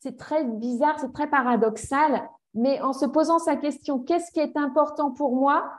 [0.00, 4.56] c'est très bizarre, c'est très paradoxal, mais en se posant sa question, qu'est-ce qui est
[4.56, 5.70] important pour moi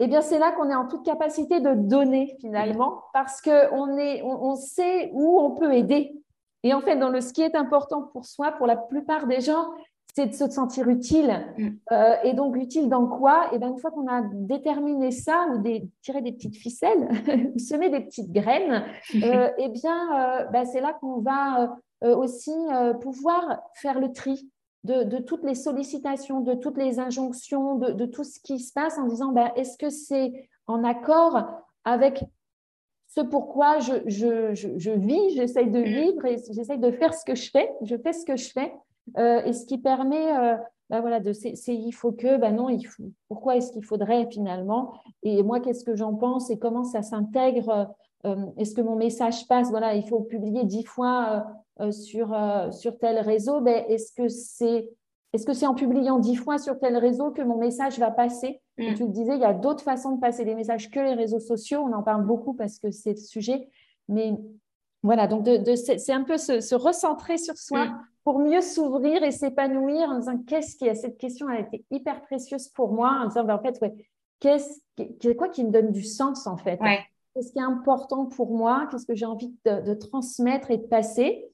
[0.00, 4.24] eh bien, c'est là qu'on est en toute capacité de donner finalement, parce qu'on on,
[4.24, 6.14] on sait où on peut aider.
[6.62, 9.40] Et en fait, dans le ce qui est important pour soi, pour la plupart des
[9.40, 9.64] gens,
[10.14, 11.46] c'est de se sentir utile.
[11.56, 11.68] Mm.
[11.92, 13.46] Euh, et donc, utile dans quoi?
[13.46, 17.08] Et eh bien, une fois qu'on a déterminé ça, ou des, tirer des petites ficelles,
[17.54, 18.84] ou semer des petites graines,
[19.22, 22.54] euh, eh bien, euh, bah, c'est là qu'on va aussi
[23.02, 24.48] pouvoir faire le tri
[24.84, 29.06] de, toutes les sollicitations, de toutes les injonctions, de, tout ce qui se passe en
[29.06, 31.44] disant, bah, est-ce que c'est en accord
[31.84, 32.24] avec
[33.08, 35.84] ce pourquoi je, je, je vis, j'essaye de mm.
[35.84, 38.72] vivre et j'essaye de faire ce que je fais, je fais ce que je fais.
[39.18, 40.56] Euh, et ce qui permet, euh,
[40.88, 44.28] bah voilà, de c'est il faut que, ben non, il faut, pourquoi est-ce qu'il faudrait
[44.30, 47.84] finalement Et moi, qu'est-ce que j'en pense et comment ça s'intègre euh,
[48.56, 49.70] Est-ce que mon message passe?
[49.70, 51.46] Voilà, il faut publier dix fois
[51.90, 52.36] sur,
[52.70, 53.60] sur tel réseau.
[53.60, 54.90] Ben, est-ce que c'est
[55.32, 58.60] est-ce que c'est en publiant dix fois sur tel réseau que mon message va passer?
[58.78, 58.94] Mm.
[58.94, 61.38] Tu le disais, il y a d'autres façons de passer des messages que les réseaux
[61.38, 61.80] sociaux.
[61.80, 63.68] On en parle beaucoup parce que c'est le sujet.
[64.08, 64.32] Mais
[65.02, 68.06] voilà, donc de, c'est un peu se, recentrer sur soi mm.
[68.24, 72.22] pour mieux s'ouvrir et s'épanouir en disant qu'est-ce qui est cette question a été hyper
[72.22, 73.94] précieuse pour moi en disant ben, en fait ouais,
[74.40, 76.80] qu'est-ce quoi qui me donne du sens en fait?
[77.34, 78.88] Qu'est-ce qui est important pour moi?
[78.90, 81.46] Qu'est-ce que j'ai envie de, transmettre et de passer?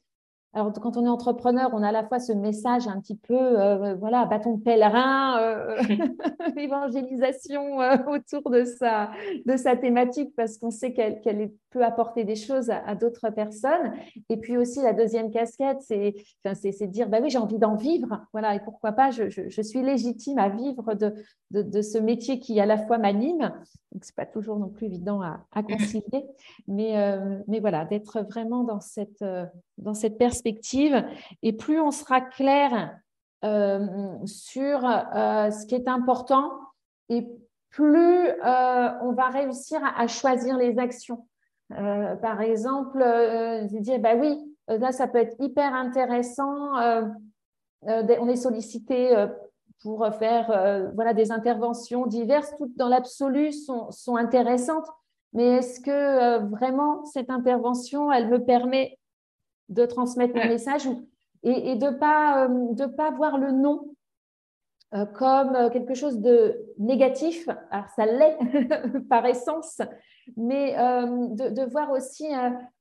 [0.52, 3.36] Alors, quand on est entrepreneur, on a à la fois ce message un petit peu,
[3.36, 5.76] euh, voilà, bâton de pèlerin, euh,
[6.56, 9.10] évangélisation euh, autour de sa,
[9.44, 11.50] de sa thématique, parce qu'on sait qu'elle
[11.82, 13.92] apporter des choses à, d'autres personnes.
[14.28, 16.14] Et puis aussi, la deuxième casquette, c'est
[16.44, 19.82] enfin, dire, bah oui, j'ai envie d'en vivre, voilà, et pourquoi pas, je, je, suis
[19.82, 21.14] légitime à vivre de,
[21.50, 23.52] de, de, ce métier qui à la fois m'anime.
[23.92, 26.26] Donc, ce n'est pas toujours non plus évident à, à concilier,
[26.68, 27.18] mais,
[27.48, 29.24] mais voilà, d'être vraiment dans cette,
[29.78, 31.04] dans cette perspective
[31.42, 32.96] et plus on sera clair
[33.44, 33.86] euh,
[34.24, 36.50] sur euh, ce qui est important
[37.08, 37.28] et
[37.70, 41.26] plus euh, on va réussir à, choisir les actions.
[41.68, 42.98] Par exemple,
[43.70, 44.38] dire, bah oui,
[44.68, 46.74] là, ça peut être hyper intéressant.
[47.82, 49.26] on est sollicité
[49.82, 54.86] pour faire voilà, des interventions diverses, toutes dans l'absolu sont, sont, intéressantes.
[55.32, 58.98] Mais est-ce que vraiment cette intervention, elle me permet
[59.68, 60.88] de transmettre mon message
[61.42, 63.95] et, de ne pas, euh, de pas voir le euh,
[65.04, 67.48] comme euh, quelque chose de négatif.
[67.70, 68.38] Alors, ça l'est
[69.08, 69.80] par essence,
[70.36, 72.26] mais de, voir aussi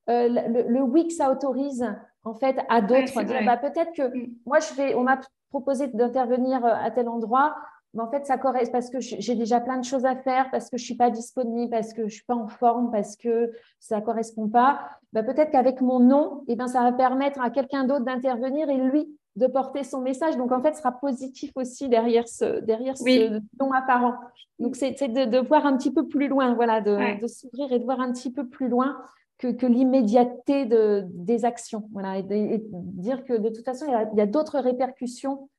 [0.08, 1.86] le, oui que ça autorise
[2.24, 3.46] en fait à d'autres.
[3.46, 4.32] bah, peut-être que mm.
[4.46, 7.56] moi, je vais, on m'a proposé d'intervenir à tel endroit
[7.96, 10.70] mais en fait, ça correspond parce que j'ai déjà plein de choses à faire, parce
[10.70, 13.16] que je ne suis pas disponible, parce que je ne suis pas en forme, parce
[13.16, 14.82] que ça ne correspond pas.
[15.14, 18.78] Bah, peut-être qu'avec mon nom, eh ben, ça va permettre à quelqu'un d'autre d'intervenir et
[18.78, 20.38] lui de porter son message.
[20.38, 24.16] Donc, en fait, sera positif aussi derrière ce, derrière ce nom apparent.
[24.60, 27.80] Donc, c'est de, de, voir un petit peu plus loin, voilà, de, de s'ouvrir et
[27.80, 28.98] de voir un petit peu plus loin
[29.38, 31.90] que, que l'immédiateté de, des actions.
[31.92, 35.50] Voilà, et, de, dire que de toute façon, il y a d'autres répercussions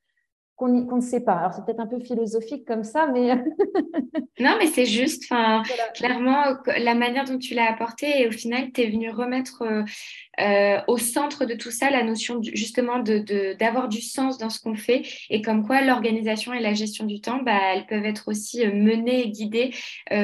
[0.57, 1.33] qu'on ne sait pas.
[1.33, 3.35] Alors, c'est peut-être un peu philosophique comme ça, mais...
[4.39, 5.61] non, mais c'est juste, enfin,
[5.93, 9.83] clairement, la manière dont tu l'as apporté, et au final, tu es venu remettre euh,
[10.39, 14.59] euh, au centre de tout ça la notion justement d'avoir de, du sens dans ce
[14.59, 18.27] qu'on fait, et comme quoi l'organisation et la gestion du temps, bah, elles peuvent être
[18.27, 19.75] aussi euh, menées et guidées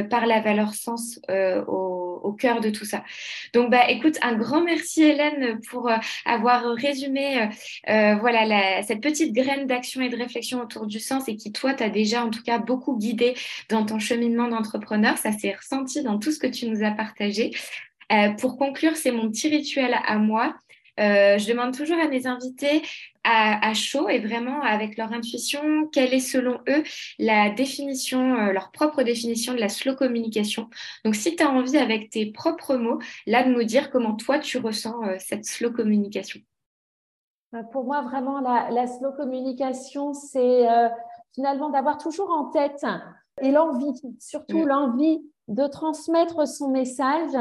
[0.10, 1.20] par la valeur sens
[1.68, 3.04] au au, cœur de tout ça.
[3.54, 7.50] Donc, bah, écoute, un grand merci Hélène pour euh, avoir résumé
[7.90, 11.74] euh, voilà, cette petite graine d'action et de réflexion autour du sens et qui, toi,
[11.74, 13.36] t'as déjà en tout cas beaucoup guidé
[13.70, 15.18] dans ton cheminement d'entrepreneur.
[15.18, 17.52] Ça s'est ressenti dans tout ce que tu nous as partagé.
[18.40, 20.56] pour conclure, c'est mon petit rituel à moi.
[21.00, 22.84] Euh, je demande toujours à mes invités
[23.26, 26.84] à, chaud et vraiment avec leur intuition, quelle est selon eux
[27.20, 30.70] la définition, euh, leur propre définition de la slow communication.
[31.06, 34.40] Donc si tu as envie avec tes propres mots, là de nous dire comment toi
[34.40, 36.42] tu ressens euh, cette slow communication.
[37.72, 40.66] Pour moi, vraiment, la, slow communication, c'est
[41.36, 42.84] finalement d'avoir toujours en tête
[43.42, 47.38] et l'envie, surtout l'envie de transmettre son message,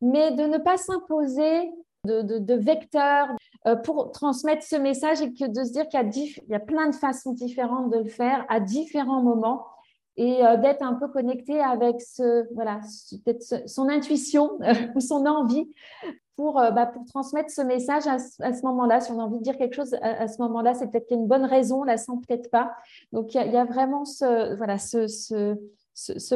[0.00, 1.70] mais de ne pas s'imposer
[2.04, 3.28] de, vecteurs
[3.66, 6.00] euh, pour transmettre ce message et que de se dire qu'il
[6.48, 9.66] y, a plein de façons différentes de le faire à différents moments
[10.16, 12.80] et euh, d'être un peu connecté avec ce, voilà,
[13.66, 14.58] son intuition
[14.94, 15.68] ou son envie
[16.36, 19.00] pour, euh, bah, pour transmettre ce message à, ce moment-là.
[19.00, 21.20] Si on a envie de dire quelque chose à, ce moment-là, c'est peut-être qu'il y
[21.20, 22.72] a une bonne raison, la sent peut-être pas.
[23.12, 25.56] Donc, il y, a, vraiment ce, voilà, ce, ce,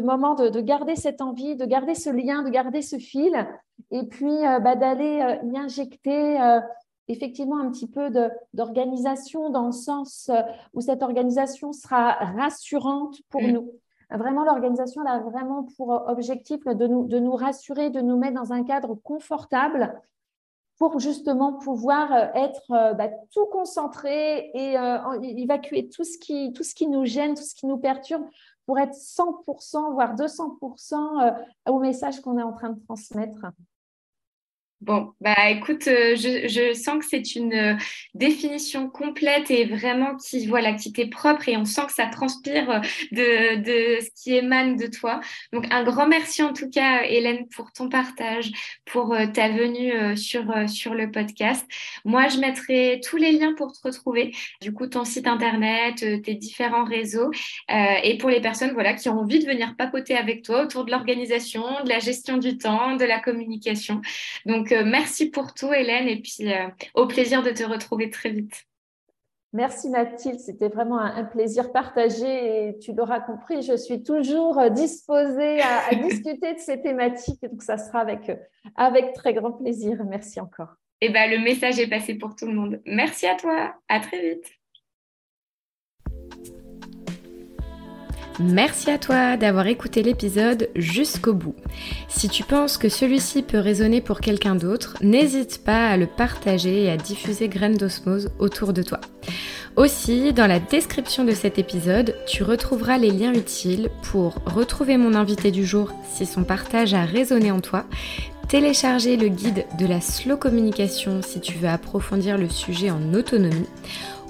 [0.01, 3.47] moment de, garder cette envie, de garder ce lien, de garder ce fil,
[3.91, 6.61] et puis euh, bah, d'aller euh, y injecter euh,
[7.09, 8.11] effectivement un petit peu
[8.53, 10.31] d'organisation dans le sens
[10.75, 13.51] où cette organisation sera rassurante pour mm.
[13.51, 13.73] nous.
[14.11, 18.53] Vraiment, l'organisation a vraiment pour objectif de nous, de nous rassurer, de nous mettre dans
[18.53, 20.01] un cadre confortable
[20.79, 24.77] pour justement pouvoir être bah, tout concentré et
[25.23, 28.25] évacuer tout ce, qui, tout ce qui nous gêne, tout ce qui nous perturbe
[28.69, 33.47] pour être 100%, voire 200% euh, au message qu'on est en train de transmettre.
[34.81, 37.75] Bon, bah écoute, euh, je, sens que c'est une euh,
[38.15, 42.71] définition complète et vraiment qui, voilà, qui t'est propre et on sent que ça transpire
[42.71, 45.19] euh, de, ce qui émane de toi.
[45.53, 48.53] Donc un grand merci en tout cas, Hélène, pour ton partage,
[48.85, 51.67] pour ta venue sur, sur le podcast.
[52.05, 56.35] Moi, je mettrai tous les liens pour te retrouver, du coup, ton site internet, tes
[56.35, 57.31] différents réseaux
[57.69, 60.93] et pour les personnes, voilà, qui ont envie de venir papoter avec toi autour de
[60.93, 64.01] l'organisation, de la gestion du temps, de la communication.
[64.47, 68.11] Donc, donc, euh, merci pour tout, Hélène, et puis euh, au plaisir de te retrouver
[68.11, 68.65] très vite.
[69.55, 74.69] Merci Mathilde, c'était vraiment un, plaisir partagé et tu l'auras compris, je suis toujours euh,
[74.69, 78.31] disposée à, discuter de ces thématiques, donc ça sera avec,
[78.77, 80.05] avec très grand plaisir.
[80.07, 80.75] Merci encore.
[81.01, 82.83] Et eh ben, le message est passé pour tout le monde.
[82.85, 84.58] Merci à toi, à très vite.
[88.41, 91.57] Merci à toi d'avoir écouté l'épisode jusqu'au bout.
[92.09, 96.85] Si tu penses que celui-ci peut résonner pour quelqu'un d'autre, n'hésite pas à le partager
[96.85, 99.01] et à diffuser Graines d'osmose autour de toi.
[99.75, 105.15] Aussi, dans la description de cet épisode, tu retrouveras les liens utiles pour retrouver mon
[105.15, 107.87] invité du jour si son partage a résonné en toi,
[108.49, 113.67] télécharger le guide de la slow communication si tu veux approfondir le sujet en autonomie,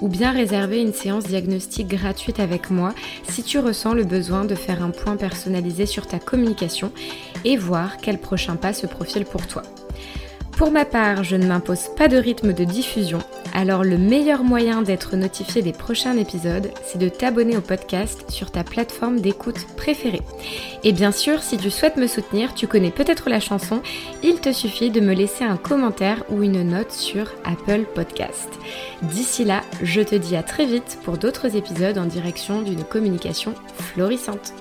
[0.01, 2.95] ou bien réserver une séance diagnostique gratuite avec moi
[3.29, 6.93] si tu ressens le besoin de faire un point personnalisé sur ta communication
[7.45, 9.63] et voir quel prochain pas se profile pour toi.
[10.59, 13.21] Pour ma part, je ne m'impose pas de rythme de diffusion,
[13.55, 18.51] alors le meilleur moyen d'être notifié des prochains épisodes, c'est de t'abonner au podcast sur
[18.51, 20.21] ta plateforme d'écoute préférée.
[20.83, 23.83] Et bien sûr, si tu souhaites me soutenir, tu connais peut-être la chanson,
[24.25, 28.49] il te suffit de me laisser un commentaire ou une note sur Apple Podcast.
[29.03, 33.55] D'ici là, je te dis à très vite pour d'autres épisodes en direction d'une communication
[33.95, 34.55] florissante.